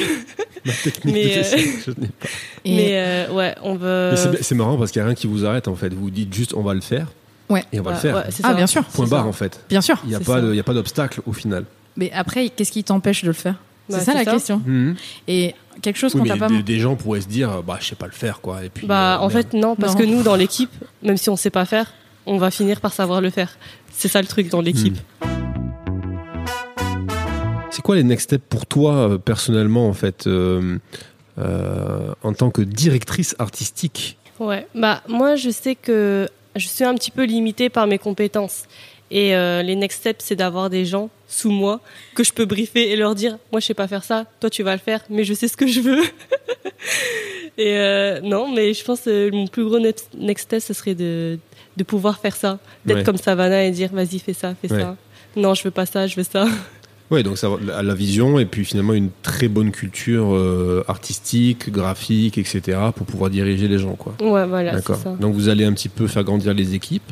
[0.64, 2.28] Ma technique Mais, de dessin, euh, je n'ai pas.
[2.64, 4.14] Et- Mais euh, ouais, on veut.
[4.40, 5.92] C'est- marrant parce qu'il n'y a rien qui vous arrête en fait.
[5.92, 7.08] Vous dites juste on va le faire.
[7.50, 7.62] Ouais.
[7.72, 8.16] et on va Bah, le faire.
[8.16, 8.54] ouais, Ah, ça.
[8.54, 8.82] bien sûr.
[8.84, 9.28] Point barre ça.
[9.28, 9.60] en fait.
[9.68, 10.00] Bien sûr.
[10.04, 10.40] Il n'y a, pas ça.
[10.40, 11.64] de- il y a pas d'obstacle au final.
[11.96, 13.54] Mais après, qu'est-ce qui t'empêche de le faire?
[13.90, 14.30] Bah, C'est ça c'est la ça.
[14.32, 14.62] question.
[14.64, 14.96] Mhm.
[15.28, 16.48] Et quelque chose Oui, qu'on t'a pas.
[16.48, 18.64] des, des gens pourraient se dire, bah, je sais pas le faire, quoi.
[18.64, 19.98] Et puis, Bah, euh, en fait, non, parce Non.
[20.00, 20.70] que nous, dans l'équipe,
[21.02, 21.92] même si on sait pas faire,
[22.24, 23.58] on va finir par savoir le faire.
[23.92, 24.96] C'est ça le truc dans l'équipe.
[25.22, 25.28] C'est
[27.84, 30.78] quoi les next steps pour toi euh, personnellement, en fait, euh,
[31.38, 34.18] euh, en tant que directrice artistique?
[34.40, 38.64] Ouais, bah moi je sais que je suis un petit peu limitée par mes compétences.
[39.10, 41.80] Et euh, les next steps, c'est d'avoir des gens sous moi
[42.16, 44.62] que je peux briefer et leur dire, moi je sais pas faire ça, toi tu
[44.64, 46.02] vas le faire, mais je sais ce que je veux.
[47.58, 50.94] et euh, non, mais je pense que mon plus gros next next step, ce serait
[50.94, 51.38] de,
[51.76, 53.04] de pouvoir faire ça, d'être Ouais.
[53.04, 54.80] comme Savannah et dire, vas-y fais ça, fais Ouais.
[54.80, 54.96] ça.
[55.36, 56.46] Non, je veux pas ça, je veux ça.
[57.14, 61.70] Ouais, donc ça, la, la vision et puis finalement une très bonne culture euh, artistique,
[61.70, 62.78] graphique, etc.
[62.94, 64.14] pour pouvoir diriger les gens, quoi.
[64.20, 64.96] Ouais, voilà, D'accord.
[64.96, 65.14] ça.
[65.20, 67.10] Donc vous allez un petit peu faire grandir les équipes.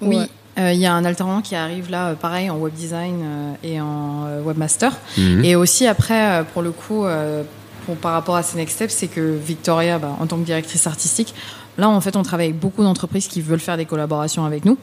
[0.00, 0.16] Oui.
[0.16, 0.26] Ouais.
[0.58, 3.52] Euh, Il y a un alternant qui arrive là, euh, pareil, en web design euh,
[3.62, 4.92] et en euh, webmaster.
[5.16, 5.44] Mhm.
[5.44, 7.42] Et aussi après, euh, pour le coup, euh,
[7.86, 10.86] pour, par rapport à ces next steps, c'est que Victoria, bah, en tant que directrice
[10.86, 11.34] artistique,
[11.80, 14.78] là en fait on travaille avec beaucoup d'entreprises qui veulent faire des collaborations avec nous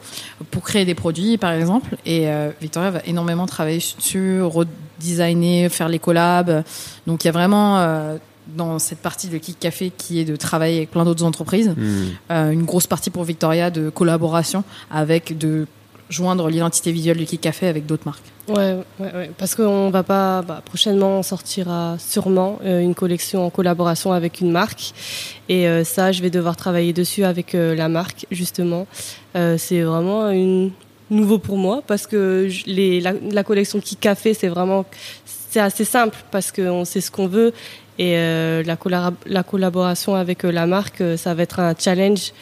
[0.50, 1.96] pour créer des produits par exemple.
[2.04, 6.64] Et euh, Victoria va énormément travailler sur redesigner, faire les collabs.
[7.06, 8.16] Donc il y a vraiment euh,
[8.56, 12.08] dans cette partie de Kick Café qui est de travailler avec plein d'autres entreprises, Mhm.
[12.30, 15.66] euh, une grosse partie pour Victoria de collaboration avec de
[16.08, 18.24] joindre l'identité visuelle du Kick Café avec d'autres marques.
[18.48, 19.30] Ouais, ouais, ouais.
[19.36, 24.40] Parce qu'on va pas, bah, prochainement, on sortira sûrement euh, une collection en collaboration avec
[24.40, 24.94] une marque.
[25.48, 28.86] Et euh, ça, je vais devoir travailler dessus avec euh, la marque, justement.
[29.34, 30.72] C'est vraiment une...
[31.10, 34.84] nouveau pour moi parce que les, la, collection qui café, c'est vraiment,
[35.24, 37.52] c'est assez simple parce qu'on sait ce qu'on veut.
[38.00, 38.76] Et la,
[39.26, 42.32] la collaboration avec la marque, ça va être un challenge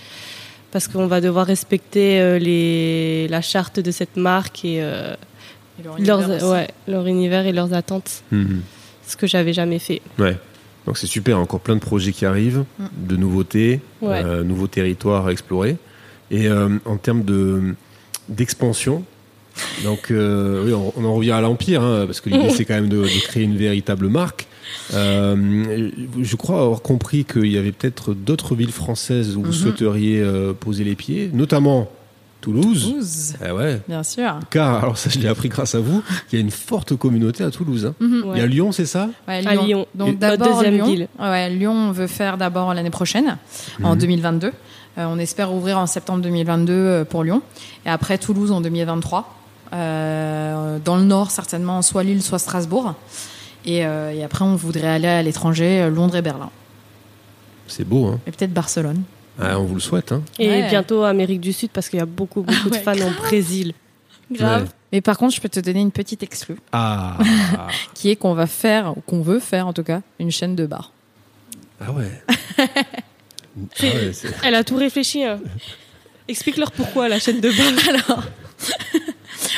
[0.76, 5.14] parce qu'on va devoir respecter euh, les, la charte de cette marque et euh,
[5.80, 6.44] Et leur univers leurs, aussi.
[6.44, 8.60] ouais, leur univers et leurs attentes, Mhm.
[9.06, 10.02] ce que j'avais jamais fait.
[10.18, 10.36] Ouais.
[10.84, 12.84] Donc c'est super, encore plein de projets qui arrivent, Mm.
[13.08, 14.22] de nouveautés, Ouais.
[14.22, 15.78] euh, nouveaux territoires à explorer.
[16.30, 17.74] Et euh, en termes de
[18.28, 19.02] d'expansion,
[19.82, 22.74] donc euh, oui, on, on en revient à l'empire, hein, parce que l'idée c'est quand
[22.74, 24.46] même de, de créer une véritable marque.
[24.94, 25.90] Euh,
[26.22, 29.52] je crois avoir compris qu'il y avait peut-être d'autres villes françaises où vous Mhm.
[29.52, 31.88] souhaiteriez euh, poser les pieds, notamment
[32.40, 32.84] Toulouse.
[32.90, 33.80] Toulouse, Ah ouais.
[33.88, 34.38] bien sûr.
[34.50, 37.42] Car, alors ça je l'ai appris grâce à vous, il y a une forte communauté
[37.42, 37.86] à Toulouse.
[37.86, 37.94] hein.
[37.98, 38.24] Mhm.
[38.34, 39.08] Il y a Lyon, c'est ça?
[39.26, 39.86] Ouais, À Lyon.
[39.94, 40.86] Donc d'abord deuxième Lyon.
[40.86, 41.08] ville.
[41.18, 43.36] Ouais, Lyon, on veut faire d'abord l'année prochaine,
[43.82, 43.98] en Mhm.
[44.00, 44.52] 2022.
[44.98, 47.42] Euh, on espère ouvrir en septembre 2022 euh, pour Lyon.
[47.84, 49.32] Et après Toulouse en 2023.
[49.72, 52.94] Euh, dans le nord, certainement, soit Lille, soit Strasbourg.
[53.66, 56.50] Et, euh, et après, on voudrait aller à l'étranger, euh, Londres et Berlin.
[57.66, 59.02] C'est beau, hein Et peut-être Barcelone.
[59.40, 60.12] Ah, on vous le souhaite.
[60.12, 60.68] Hein Et Ouais.
[60.68, 63.74] bientôt Amérique du Sud parce qu'il y a beaucoup, beaucoup de Ouais, fans au Brésil.
[64.32, 64.62] Grave.
[64.62, 64.68] Ouais.
[64.92, 67.18] Mais par contre, je peux te donner une petite exclue, Ah,
[67.94, 70.64] qui est qu'on va faire, ou qu'on veut faire en tout cas, une chaîne de
[70.66, 70.92] bars.
[71.80, 72.22] ah ouais.
[73.82, 73.86] Ah
[74.44, 75.24] Elle a tout réfléchi.
[75.24, 75.40] hein.
[76.28, 77.72] Explique-leur pourquoi la chaîne de bar.
[77.88, 78.22] Alors,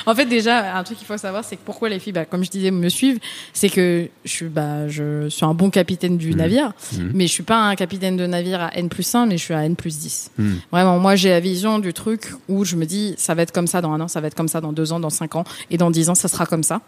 [0.07, 2.45] en fait, déjà, un truc qu'il faut savoir, c'est que pourquoi les filles, bah, comme
[2.45, 3.19] je disais, me suivent,
[3.53, 6.37] c'est que je suis, bah, je suis un bon capitaine du Mhm.
[6.37, 7.11] navire, Mhm.
[7.15, 9.55] mais je suis pas un capitaine de navire à N plus 1, mais je suis
[9.55, 10.31] à N plus 10.
[10.39, 10.61] Mhm.
[10.73, 13.67] Vraiment, moi, j'ai la vision du truc où je me dis, ça va être comme
[13.67, 15.45] ça dans un an, ça va être comme ça dans deux ans, dans cinq ans,
[15.71, 16.81] et dans dix ans, ça sera comme ça.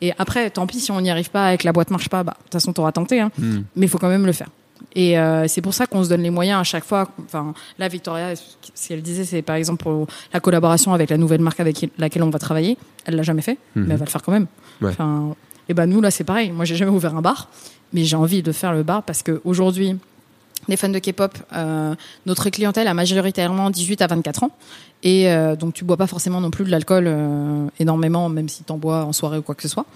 [0.00, 2.22] Et après, tant pis si on n'y arrive pas, et que la boîte marche pas,
[2.22, 3.30] bah, de toute façon, t'auras tenté, hein
[3.76, 4.48] mais il faut quand même le faire.
[4.94, 7.08] Et euh, c'est pour ça qu'on se donne les moyens à chaque fois.
[7.24, 11.40] Enfin, là, Victoria, ce qu'elle disait, c'est par exemple pour la collaboration avec la nouvelle
[11.40, 12.76] marque avec laquelle on va travailler.
[13.04, 13.84] Elle l'a jamais fait, Mhm.
[13.84, 14.46] mais elle va le faire quand même.
[14.80, 14.90] Ouais.
[14.90, 15.34] Enfin,
[15.68, 16.50] et ben nous là, c'est pareil.
[16.52, 17.48] Moi, j'ai jamais ouvert un bar,
[17.92, 19.96] mais j'ai envie de faire le bar parce que aujourd'hui,
[20.66, 21.94] les fans de K-pop, euh,
[22.26, 24.50] notre clientèle a majoritairement 18 à 24 ans.
[25.04, 28.64] Et euh, donc, tu bois pas forcément non plus de l'alcool euh, énormément, même si
[28.64, 29.86] tu en bois en soirée ou quoi que ce soit.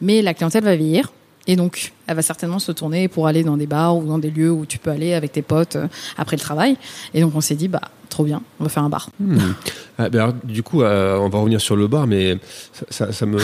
[0.00, 1.12] Mais la clientèle va vieillir.
[1.46, 4.30] Et donc, elle va certainement se tourner pour aller dans des bars ou dans des
[4.30, 5.86] lieux où tu peux aller avec tes potes euh,
[6.16, 6.76] après le travail.
[7.14, 9.10] Et donc, on s'est dit, bah, trop bien, on va faire un bar.
[9.20, 9.54] Mhm.
[9.98, 12.38] Ah, ben alors, du coup, euh, on va revenir sur le bar, mais
[12.72, 13.38] ça, ça- ça me.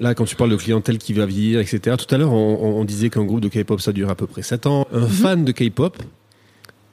[0.00, 3.10] Là, quand tu parles de clientèle qui va vieillir, etc., tout à l'heure, on, disait
[3.10, 4.88] qu'un groupe de K-pop, ça dure à peu près 7 ans.
[4.92, 6.02] Un fan de K-pop,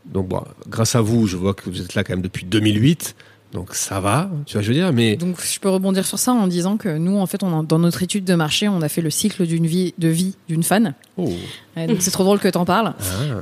[0.05, 3.15] donc bon, grâce à vous, je vois que vous êtes là quand même depuis 2008,
[3.53, 5.15] donc ça va, tu vois, je veux dire, mais.
[5.17, 7.79] Donc, je peux rebondir sur ça en disant que nous, en fait, on a- dans
[7.79, 10.93] notre étude de marché, on a fait le cycle d'une vie, de vie d'une fan.
[11.17, 11.29] Oh.
[11.77, 12.93] Euh, donc, c'est trop drôle que t'en parles.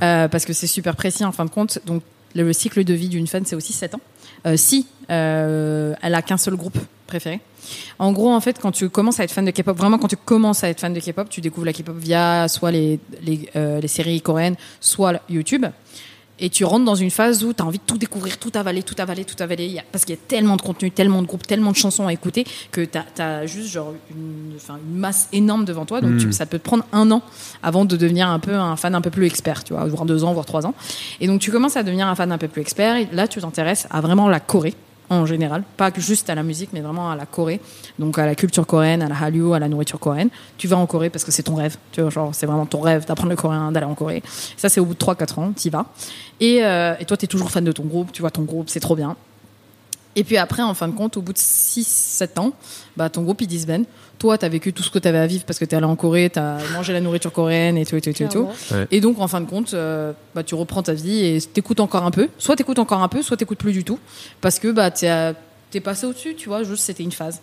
[0.02, 0.06] Ah.
[0.24, 1.80] Euh, parce que c'est super précis en fin de compte.
[1.86, 2.02] Donc
[2.36, 4.02] le, le cycle de vie d'une fan, c'est aussi 7 ans.
[4.46, 7.40] Euh, si euh, elle a qu'un seul groupe préféré.
[7.98, 10.16] En gros, en fait, quand tu commences à être fan de K-pop, vraiment quand tu
[10.16, 13.80] commences à être fan de K-pop, tu découvres la K-pop via soit les, les, euh,
[13.82, 15.66] les séries coréennes, soit YouTube.
[16.40, 18.82] Et tu rentres dans une phase où tu as envie de tout découvrir, tout avaler,
[18.84, 19.82] tout avaler, tout avaler.
[19.92, 22.46] Parce qu'il y a tellement de contenu, tellement de groupes, tellement de chansons à écouter
[22.72, 24.54] que tu as, juste genre une,
[24.92, 26.02] une masse énorme devant toi.
[26.02, 27.22] Donc tu- ça peut te prendre un an
[27.64, 30.24] avant de devenir un peu un fan un peu plus expert, tu vois, voire deux
[30.24, 30.74] ans, voire trois ans.
[31.20, 32.96] Et donc tu commences à devenir un fan un peu plus expert.
[32.96, 34.76] Et là, tu t'intéresses à vraiment la Corée
[35.10, 37.60] en général, pas juste à la musique, mais vraiment à la Corée,
[37.98, 40.30] donc à la culture coréenne, à la Hallyu, à la nourriture coréenne.
[40.58, 42.82] Tu vas en Corée parce que c'est ton rêve, tu vois, genre c'est vraiment ton
[42.82, 44.24] rêve d'apprendre le coréen, d'aller en Corée.
[44.58, 45.86] Ça, c'est au bout de 3-4 ans, tu y vas.
[46.40, 48.70] Et, euh, et toi, tu es toujours fan de ton groupe, tu vois ton groupe,
[48.70, 49.16] c'est trop bien.
[50.20, 52.52] Et puis après, en fin de compte, au bout de 6-7 ans,
[52.98, 53.86] bah, ton groupe, il disbande.
[54.18, 55.78] Toi, tu as vécu tout ce que tu avais à vivre parce que tu es
[55.78, 58.24] allé en Corée, tu as mangé la nourriture coréenne et tout, et tout, et tout.
[58.24, 58.48] et tout.
[58.92, 62.04] Et donc, en fin de compte, euh, bah, tu reprends ta vie et t'écoutes encore
[62.04, 62.28] un peu.
[62.38, 63.98] Soit t'écoutes encore un peu, soit t'écoutes plus du tout.
[64.42, 67.40] Parce que bah, t'es passé au-dessus, tu vois, juste c'était une phase.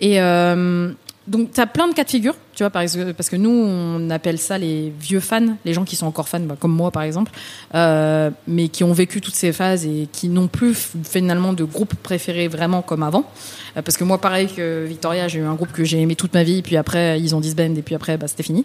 [0.00, 0.90] Et euh,
[1.28, 2.96] donc, t'as plein de cas de figure, tu vois, parce
[3.30, 6.56] que nous, on appelle ça les vieux fans, les gens qui sont encore fans, bah,
[6.58, 7.30] comme moi par exemple,
[7.74, 10.74] euh, mais qui ont vécu toutes ces phases et qui n'ont plus
[11.04, 13.30] finalement de groupe préféré vraiment comme avant.
[13.76, 16.32] Euh, parce que moi, pareil que Victoria, j'ai eu un groupe que j'ai aimé toute
[16.32, 18.64] ma vie, puis après, ils ont disband, et puis après, bah, c'était fini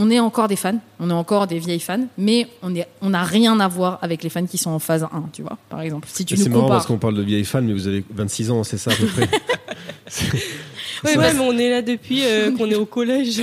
[0.00, 3.58] on est encore des fans, on est encore des vieilles fans, mais on n'a rien
[3.58, 6.06] à voir avec les fans qui sont en phase 1, tu vois, par exemple.
[6.10, 8.62] Si tu C'est marrant parce qu'on parle de vieilles fans, mais vous avez 26 ans,
[8.62, 9.28] c'est ça à peu près
[11.04, 13.42] Ouais, ouais, mais on est là depuis euh, qu'on est au collège.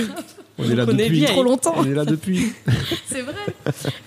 [0.58, 1.24] On est là depuis.
[1.24, 1.74] Trop longtemps.
[1.76, 2.52] On est là depuis.
[3.06, 3.34] C'est vrai.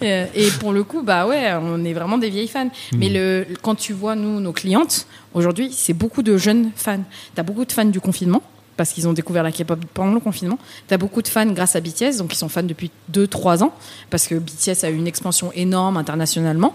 [0.04, 2.70] Euh, et pour le coup, bah ouais, on est vraiment des vieilles fans.
[2.96, 7.04] Mais le, quand tu vois, nous, nos clientes, aujourd'hui, c'est beaucoup de jeunes fans.
[7.36, 8.42] T'as beaucoup de fans du confinement,
[8.80, 10.58] parce qu'ils ont découvert la K-pop pendant le confinement.
[10.88, 13.74] T'as beaucoup de fans grâce à BTS, donc ils sont fans depuis 2-3 ans,
[14.10, 16.74] parce que BTS a eu une expansion énorme internationalement.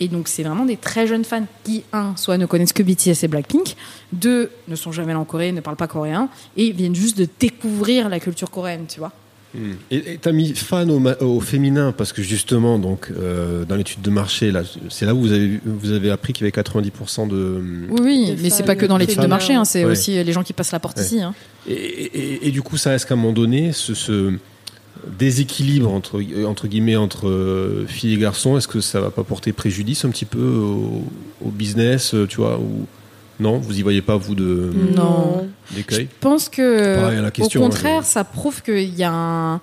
[0.00, 3.22] Et donc, c'est vraiment des très jeunes fans qui, un, soit ne connaissent que BTS
[3.22, 3.76] et Blackpink,
[4.12, 7.28] deux, ne sont jamais allés en Corée, ne parlent pas coréen, et viennent juste de
[7.38, 9.12] découvrir la culture coréenne, tu vois.
[9.90, 10.90] Et et t'as mis fan
[11.20, 15.20] au, féminin parce que justement, donc, euh, dans l'étude de marché, là, c'est là où
[15.20, 17.62] vous avez, vous avez appris qu'il y avait 90% de.
[17.90, 19.92] Oui, oui, mais c'est pas que dans l'étude de marché, hein, c'est Ouais.
[19.92, 21.04] aussi les gens qui passent la porte Ouais.
[21.04, 21.20] ici.
[21.20, 21.34] hein.
[21.68, 24.32] Et, et- et du coup, ça reste qu'à un moment donné, ce, ce
[25.18, 29.52] déséquilibre entre, entre guillemets entre euh, filles et garçons, est-ce que ça va pas porter
[29.52, 31.04] préjudice un petit peu au,
[31.44, 32.86] au business, euh, tu vois ou
[33.40, 35.48] non, vous y voyez pas vous de Non.
[35.72, 38.94] d'écueil Je pense que, Pareil à la question, au hein, contraire, je- ça prouve qu'il
[38.94, 39.60] y a un,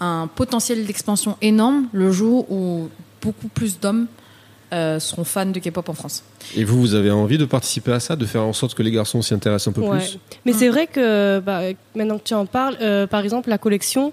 [0.00, 2.88] un potentiel d'expansion énorme le jour où
[3.22, 4.06] beaucoup plus d'hommes
[4.72, 6.24] euh, seront fans de K-pop en France.
[6.56, 8.90] Et vous, vous avez envie de participer à ça, de faire en sorte que les
[8.90, 9.98] garçons s'y intéressent un peu Ouais.
[9.98, 10.18] plus?
[10.44, 11.60] Mais c'est vrai que bah,
[11.94, 14.12] maintenant que tu en parles, euh, par exemple la collection,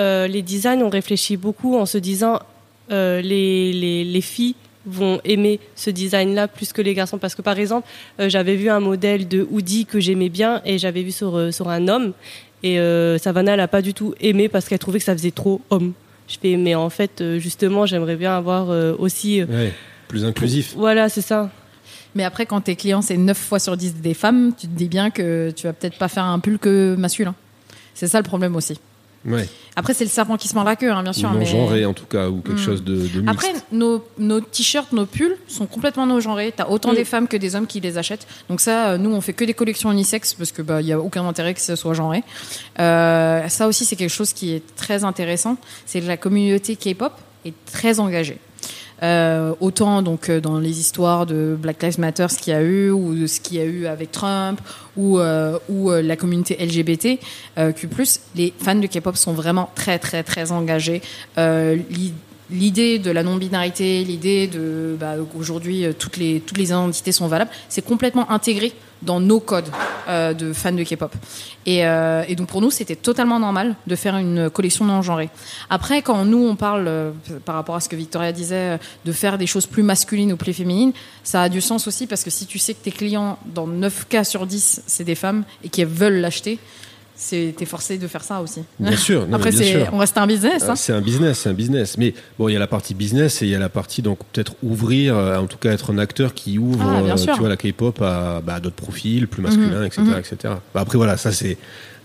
[0.00, 2.40] euh, les designs ont réfléchi beaucoup en se disant
[2.90, 4.56] euh, les, les, les filles
[4.86, 7.88] vont aimer ce design-là plus que les garçons parce que par exemple
[8.20, 11.50] euh, j'avais vu un modèle de hoodie que j'aimais bien et j'avais vu sur euh,
[11.50, 12.12] sur un homme
[12.62, 15.60] et euh, Savannah l'a pas du tout aimé parce qu'elle trouvait que ça faisait trop
[15.70, 15.92] homme.
[16.28, 19.72] Je fais mais en fait euh, justement j'aimerais bien avoir euh, aussi euh, Ouais,
[20.08, 20.74] plus inclusif.
[20.76, 21.50] voilà c'est ça.
[22.16, 24.86] Mais après, quand tes clients, c'est 9 fois sur 10 des femmes, tu te dis
[24.86, 27.34] bien que tu vas peut-être pas faire un pull que masculin.
[27.92, 28.78] C'est ça le problème aussi.
[29.26, 29.48] Ouais.
[29.76, 31.30] Après, c'est le serpent qui se mord la queue, hein, bien sûr.
[31.32, 31.46] non mais...
[31.46, 32.64] genré en tout cas, ou quelque Hmm.
[32.64, 33.28] chose de, de mixte.
[33.28, 36.52] Après, nos, nos t-shirts, nos pulls sont complètement no genrés.
[36.54, 36.96] T'as autant Mm.
[36.96, 38.26] des femmes que des hommes qui les achètent.
[38.50, 41.00] Donc ça, euh, nous, on fait que des collections unisexes parce que bah y a
[41.00, 42.22] aucun intérêt que ce soit genré.
[42.78, 45.56] Euh, ça aussi, c'est quelque chose qui est très intéressant.
[45.86, 47.12] C'est que la communauté K-pop
[47.44, 48.38] est très engagée.
[49.04, 52.62] Euh, autant donc euh, dans les histoires de Black Lives Matter, ce qu'il y a
[52.62, 54.58] eu, ou ce qu'il y a eu avec Trump,
[54.96, 55.58] ou, euh,
[56.02, 57.18] la communauté LGBT,
[57.58, 57.86] euh, Q+,
[58.34, 61.02] les fans de K-pop sont vraiment très très très engagés.
[61.36, 62.14] L'i-
[62.50, 67.50] L'idée de la non-binarité, l'idée de bah, aujourd'hui toutes les toutes les identités sont valables,
[67.70, 68.72] c'est complètement intégré
[69.04, 69.68] dans nos codes
[70.08, 71.14] euh, de fans de K-pop.
[71.66, 75.30] Et, euh, et donc pour nous, c'était totalement normal de faire une collection non genrée.
[75.70, 77.10] Après, quand nous on parle euh,
[77.44, 80.52] par rapport à ce que Victoria disait, de faire des choses plus masculines ou plus
[80.52, 80.92] féminines,
[81.22, 84.06] ça a du sens aussi parce que si tu sais que tes clients, dans 9
[84.08, 86.58] cas sur 10, c'est des femmes et qu'elles veulent l'acheter,
[87.16, 88.62] t'es forcé de faire ça aussi.
[88.78, 89.88] Bien sûr, non, Après, bien c'est sûr.
[89.92, 90.62] on reste un business.
[90.64, 90.76] Euh, Hein.
[90.76, 91.96] C'est un business, c'est un business.
[91.98, 94.18] Mais bon, il y a la partie business et il y a la partie donc
[94.32, 97.48] peut-être ouvrir, euh, en tout cas être un acteur qui ouvre, Ah, euh, tu vois,
[97.48, 100.18] la K-pop à, bah, d'autres profils plus masculins, etc., mhm.
[100.18, 100.36] etc.
[100.74, 101.56] Bah, après voilà, ça c'est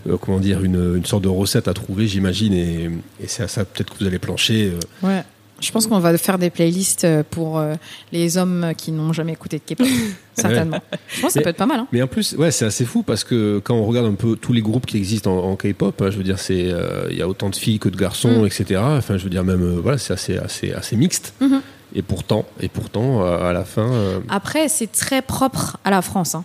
[0.08, 2.90] euh, comment dire une, une sorte de recette à trouver, j'imagine, et,
[3.22, 4.72] et c'est à ça peut-être que vous allez plancher.
[4.74, 5.08] euh.
[5.08, 5.24] Ouais.
[5.62, 7.76] Je pense qu'on va faire des playlists euh, pour euh,
[8.12, 9.88] les hommes qui n'ont jamais écouté de K-pop,
[10.36, 10.80] certainement.
[11.10, 11.80] Je pense que ça Mais- peut être pas mal.
[11.82, 11.88] Hein.
[11.92, 14.54] Mais en plus, ouais, c'est assez fou parce que quand on regarde un peu tous
[14.54, 17.22] les groupes qui existent en, en K-pop, hein, je veux dire, c'est euh, il y
[17.22, 18.46] a autant de filles que de garçons, Mm.
[18.48, 18.82] etc.
[18.84, 21.34] Enfin, je veux dire même, euh, voilà, c'est assez, assez, assez mixte.
[21.42, 21.62] Mhm.
[21.96, 26.02] Et pourtant, et pourtant, euh, à la fin, euh, Après, c'est très propre à la
[26.02, 26.36] France.
[26.36, 26.44] hein.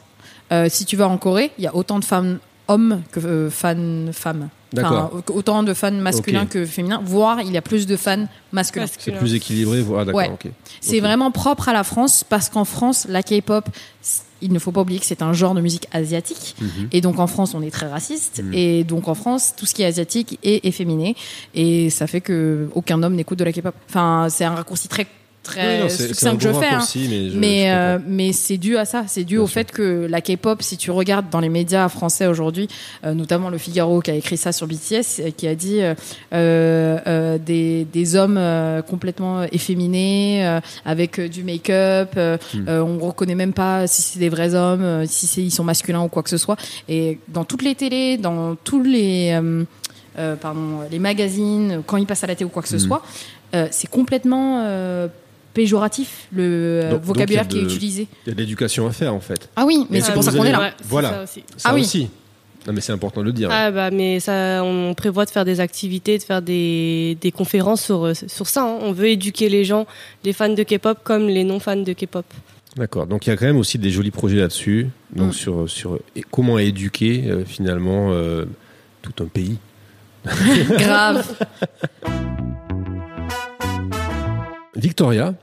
[0.52, 2.38] Euh, si tu vas en Corée, il y a autant de femmes
[2.68, 4.48] hommes que euh, fans femmes.
[4.72, 5.10] D'accord.
[5.12, 8.86] Enfin, autant de fans masculins que féminins, voire il y a plus de fans masculins.
[8.98, 9.82] C'est plus équilibré.
[9.82, 10.30] voilà, d'accord, Ouais.
[10.30, 10.50] ok.
[10.80, 13.68] C'est vraiment propre à la France parce qu'en France, la K-pop,
[14.42, 16.56] il ne faut pas oublier que c'est un genre de musique asiatique.
[16.60, 16.88] Mhm.
[16.90, 18.42] Et donc en France, on est très raciste.
[18.42, 18.52] Mhm.
[18.54, 21.14] Et donc en France, tout ce qui est asiatique est efféminé.
[21.54, 23.74] Et ça fait que aucun homme n'écoute de la K-pop.
[23.88, 25.06] Enfin, c'est un raccourci très
[25.44, 26.66] très Oui, succinct que je fais.
[26.66, 26.80] hein.
[26.96, 29.04] mais je- mais je euh, mais c'est dû à ça.
[29.06, 29.54] C'est dû Bien au sûr.
[29.54, 32.66] fait que la K-pop, si tu regardes dans les médias français aujourd'hui,
[33.04, 35.80] euh, notamment le Figaro qui a écrit ça sur BTS, euh, qui a dit
[36.32, 38.40] euh, des, des hommes
[38.88, 42.14] complètement efféminés avec du make-up.
[42.16, 42.68] Hmm.
[42.68, 46.08] on reconnaît même pas si c'est des vrais hommes, si c'est ils sont masculins ou
[46.08, 46.56] quoi que ce soit.
[46.88, 49.38] Et dans toutes les télés, dans tous les
[50.40, 52.80] pardon, les magazines, quand ils passent à la télé ou quoi que ce Mhm.
[52.80, 53.02] soit,
[53.70, 54.64] c'est complètement
[55.54, 56.42] péjoratif le
[56.84, 58.08] euh, Donc- vocabulaire qui est utilisé.
[58.26, 59.48] Il y a de l'éducation à faire en fait.
[59.56, 60.60] Ah oui, mais c'est pour ça qu'on est là.
[60.60, 61.10] Ouais, Voilà.
[61.10, 61.44] ça aussi.
[61.56, 61.80] Ça Ah oui.
[61.82, 62.08] aussi.
[62.66, 63.50] Non, mais c'est important de le dire.
[63.52, 67.82] Ah bah mais ça, on prévoit de faire des activités, de faire des, des conférences
[67.84, 68.62] sur, sur ça.
[68.62, 68.78] hein.
[68.80, 69.86] On veut éduquer les gens,
[70.24, 72.24] les fans de K-pop comme les non fans de K-pop.
[72.76, 73.06] D'accord.
[73.06, 74.88] Donc il y a quand même aussi des jolis projets là-dessus.
[75.14, 75.32] Donc Mm.
[75.32, 78.46] sur sur et comment éduquer euh, finalement euh,
[79.02, 79.58] tout un pays.
[80.70, 81.22] Grave.
[84.74, 85.34] Victoria.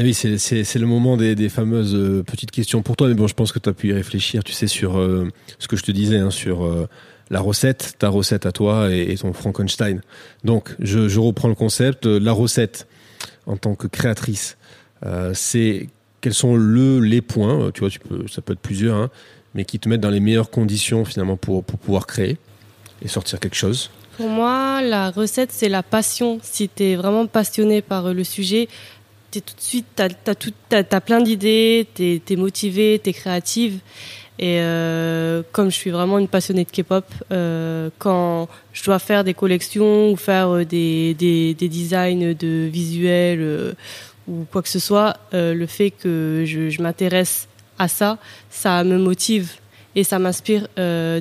[0.00, 3.34] Ah oui, c'est, le moment des, fameuses euh, petites questions pour toi, mais bon, je
[3.34, 5.28] pense que tu as pu y réfléchir, tu sais, sur euh,
[5.58, 6.88] ce que je te disais, hein, sur euh,
[7.30, 10.00] la recette, ta recette à toi et, ton Frankenstein.
[10.44, 12.06] Donc, je, reprends le concept.
[12.06, 12.86] La recette,
[13.46, 14.56] en tant que créatrice,
[15.34, 15.88] c'est
[16.20, 19.10] quels sont le, les points, tu vois, tu peux, ça peut être plusieurs, hein,
[19.54, 22.38] mais qui te mettent dans les meilleures conditions finalement pour, pour pouvoir créer
[23.02, 23.90] et sortir quelque chose.
[24.16, 26.40] Pour moi, la recette, c'est la passion.
[26.42, 28.68] Si tu es vraiment passionné par le sujet,
[29.30, 33.80] t'es tout de suite, as, t'as- t'as plein d'idées, tu es, motivé, tu es créative.
[34.40, 39.24] Et euh, comme je suis vraiment une passionnée de K-pop, euh, quand je dois faire
[39.24, 43.74] des collections ou faire euh, des, des, des designs de visuels
[44.28, 47.48] ou quoi que ce soit, le fait que je, je m'intéresse
[47.78, 48.18] à ça,
[48.50, 49.52] ça me motive
[49.96, 50.68] et ça m'inspire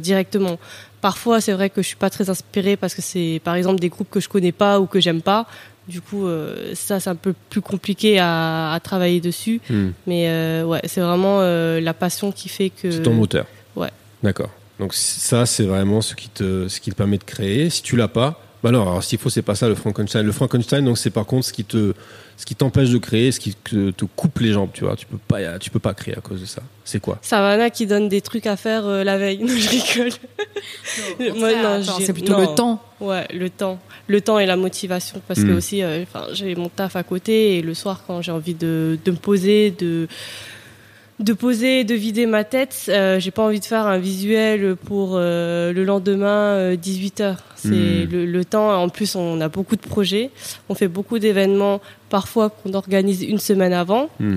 [0.01, 0.59] directement.
[0.99, 3.89] Parfois, c'est vrai que je suis pas très inspirée parce que c'est, par exemple, des
[3.89, 5.47] groupes que je connais pas ou que j'aime pas.
[5.87, 9.61] Du coup, euh, ça, c'est un peu plus compliqué à, à travailler dessus.
[9.69, 9.89] Hmm.
[10.05, 12.91] Mais euh, ouais, c'est vraiment euh, la passion qui fait que.
[12.91, 13.45] C'est ton moteur.
[13.75, 13.89] ouais.
[14.23, 14.49] D'accord.
[14.79, 17.69] Donc ça, c'est vraiment ce qui te, ce qui te permet de créer.
[17.69, 18.41] Si tu l'as pas,
[18.71, 18.81] bah non.
[18.83, 20.25] Alors s'il faut, c'est pas ça le Frankenstein.
[20.25, 21.93] Le Frankenstein, donc c'est par contre ce qui te,
[22.35, 24.69] ce qui t'empêche de créer, ce qui te, te coupe les jambes.
[24.73, 26.61] Tu vois, tu peux pas, tu peux pas créer à cause de ça.
[26.83, 27.17] C'est quoi?
[27.21, 29.39] Savannah qui donne des trucs à faire euh, la veille.
[29.43, 30.11] Non, je rigole.
[31.37, 32.39] Moi, non, j'ai- c'est plutôt non.
[32.41, 32.83] le temps.
[32.99, 33.79] Ouais, le temps.
[34.07, 35.21] Le temps et la motivation.
[35.27, 35.55] Parce que Mm.
[35.57, 38.97] aussi, euh, enfin, j'ai mon taf à côté et le soir, quand j'ai envie de,
[39.03, 40.07] de me poser, de,
[41.19, 45.13] de poser, de vider ma tête, euh, j'ai pas envie de faire un visuel pour
[45.15, 47.37] euh, le lendemain, 18h.
[47.55, 48.09] C'est Mm.
[48.11, 48.81] le, le temps.
[48.81, 50.29] En plus, on a beaucoup de projets.
[50.69, 54.09] On fait beaucoup d'événements, parfois qu'on organise une semaine avant.
[54.19, 54.35] Hmm.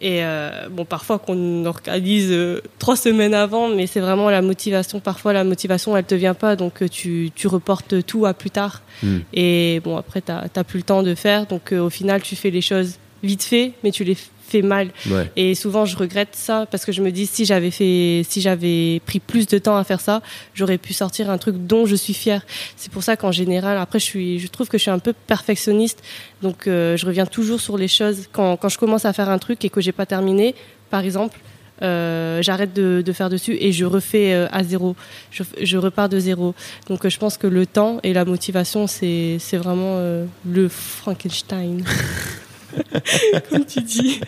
[0.00, 5.00] Et euh, bon, parfois qu'on organise euh, trois semaines avant, mais c'est vraiment la motivation.
[5.00, 8.50] Parfois, la motivation, elle te vient pas, donc euh, tu, tu reportes tout à plus
[8.50, 8.82] tard.
[9.02, 9.18] Hmm.
[9.32, 12.36] Et bon, après, t'as t'as plus le temps de faire, donc euh, au final, tu
[12.36, 14.16] fais les choses vite fait, mais tu les
[14.48, 14.88] fais mal.
[15.10, 15.30] Ouais.
[15.36, 19.00] Et souvent, je regrette ça parce que je me dis si j'avais fait, si j'avais
[19.06, 20.22] pris plus de temps à faire ça,
[20.54, 22.42] j'aurais pu sortir un truc dont je suis fière.
[22.76, 25.12] C'est pour ça qu'en général, après, je suis, je trouve que je suis un peu
[25.26, 26.02] perfectionniste,
[26.42, 29.38] donc euh, je reviens toujours sur les choses quand, quand je commence à faire un
[29.38, 30.54] truc et que j'ai pas terminé,
[30.90, 31.38] par exemple.
[31.80, 34.96] euh, j'arrête de, de faire dessus et je refais euh, à zéro.
[35.30, 36.54] Je, je repars de zéro.
[36.88, 39.96] Donc euh, je pense que le temps et la motivation, c'est c'est vraiment
[40.44, 41.84] le Frankenstein.
[43.50, 44.20] Comme tu dis.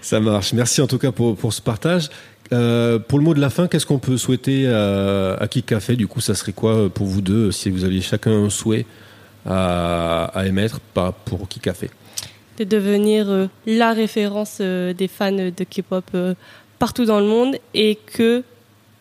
[0.00, 0.52] Ça marche.
[0.52, 2.08] Merci en tout cas pour, pour ce partage.
[2.52, 5.96] Euh, pour le mot de la fin, qu'est-ce qu'on peut souhaiter à, à Kik Café?
[5.96, 8.86] Du coup, ça serait quoi pour vous deux si vous aviez chacun un souhait
[9.44, 10.80] à, à émettre
[11.24, 11.90] pour Kik Café?
[12.58, 16.34] De devenir euh, la référence euh, des fans de K-pop euh,
[16.78, 18.42] partout dans le monde et que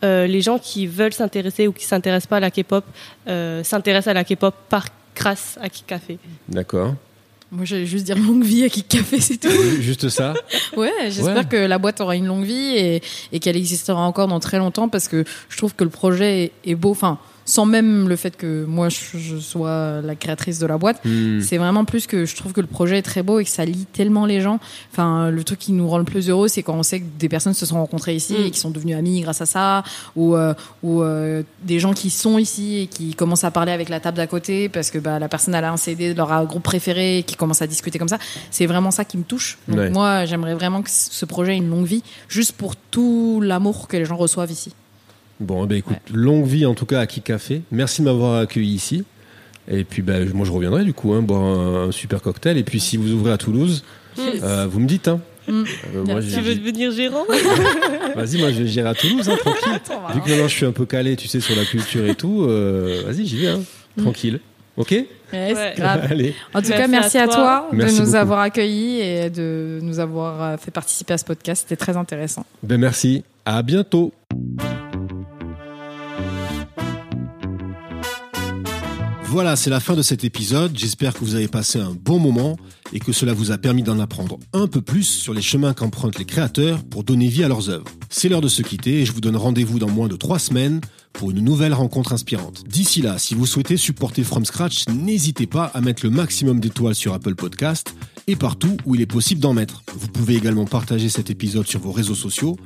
[0.03, 2.84] euh, les gens qui veulent s'intéresser ou qui s'intéressent pas à la K-pop
[3.28, 6.19] euh, s'intéressent à la K-pop par grâce à Kik Café.
[6.49, 6.93] D'accord.
[7.52, 9.48] Moi, j'allais juste dire longue vie à Kik Café, c'est tout.
[9.80, 10.34] Juste ça
[10.76, 11.45] Ouais, j'espère Ouais.
[11.45, 14.89] que la boîte aura une longue vie et, et qu'elle existera encore dans très longtemps
[14.89, 16.91] parce que je trouve que le projet est, est beau.
[16.91, 21.00] Enfin, sans même le fait que moi je, je sois la créatrice de la boîte,
[21.06, 21.39] Hmm.
[21.41, 23.64] c'est vraiment plus que je trouve que le projet est très beau et que ça
[23.66, 24.60] lie tellement les gens.
[24.91, 27.30] Enfin, le truc qui nous rend le plus heureux, c'est quand on sait que des
[27.30, 28.43] personnes se sont rencontrées ici Mm.
[28.45, 29.84] et qui sont devenues amies grâce à ça,
[30.16, 33.88] ou euh, ou euh, des gens qui sont ici et qui commencent à parler avec
[33.89, 36.45] la table d'à côté parce que bah, la personne elle a un CD de leur
[36.45, 38.20] groupe préféré et qui commence à discuter comme ça.
[38.52, 39.58] C'est vraiment ça qui me touche.
[39.70, 39.89] Donc Ouais.
[39.89, 43.95] moi, j'aimerais vraiment que ce projet ait une longue vie, juste pour tout l'amour que
[43.95, 44.74] les gens reçoivent ici.
[45.40, 47.62] Bon, eh ben, écoute, longue vie en tout cas à Kik Café.
[47.72, 49.04] Merci de m'avoir accueilli ici.
[49.70, 52.58] Et puis, ben, moi, je reviendrai du coup, hein, boire un, un super cocktail.
[52.58, 53.84] Et puis, si vous ouvrez à Toulouse,
[54.20, 55.08] euh, vous me dites.
[55.10, 55.20] Hein.
[55.50, 55.64] Euh,
[56.06, 57.24] moi, Tu j'ai- veux devenir gérant
[58.16, 59.72] Vas-y, moi, je j'irai à Toulouse, hein, tranquille.
[60.16, 62.44] Vu que maintenant, je suis un peu calé, tu sais, sur la culture et tout.
[62.48, 63.62] euh, Vas-y, j'y vais, hein,
[63.98, 64.40] tranquille.
[64.76, 64.92] Ok?
[64.92, 65.74] Yes, Ouais.
[65.78, 66.08] grave.
[66.10, 66.34] Allez.
[66.54, 67.36] En tout Merci cas, merci à à toi.
[67.36, 68.18] toi, de Merci nous beaucoup.
[68.18, 71.64] avoir accueillis et de nous avoir euh, fait participer à ce podcast.
[71.68, 72.46] C'était très intéressant.
[72.64, 73.24] Ben, merci.
[73.46, 74.14] À bientôt.
[79.30, 80.71] Voilà, c'est la fin de cet épisode.
[80.78, 82.55] J'espère que vous avez passé un bon moment
[82.93, 86.17] et que cela vous a permis d'en apprendre un peu plus sur les chemins qu'empruntent
[86.17, 87.86] les créateurs pour donner vie à leurs œuvres.
[88.09, 90.80] C'est l'heure de se quitter et je vous donne rendez-vous dans moins de trois semaines
[91.11, 92.63] pour une nouvelle rencontre inspirante.
[92.67, 96.95] D'ici là, si vous souhaitez supporter From Scratch, n'hésitez pas à mettre le maximum d'étoiles
[96.95, 97.93] sur Apple Podcast
[98.28, 99.84] et partout où il est possible d'en mettre.
[99.95, 102.57] Vous pouvez également partager cet épisode sur vos réseaux sociaux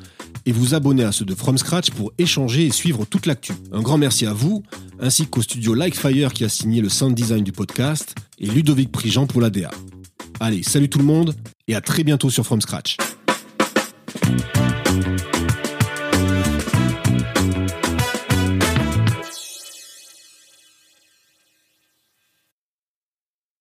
[0.45, 3.53] et vous abonner à ceux de From Scratch pour échanger et suivre toute l'actu.
[3.71, 4.63] Un grand merci à vous,
[4.99, 9.27] ainsi qu'au studio Likefire qui a signé le sound design du podcast et Ludovic Prigent
[9.27, 9.71] pour la DA.
[10.39, 11.35] Allez, salut tout le monde
[11.67, 12.97] et à très bientôt sur From Scratch.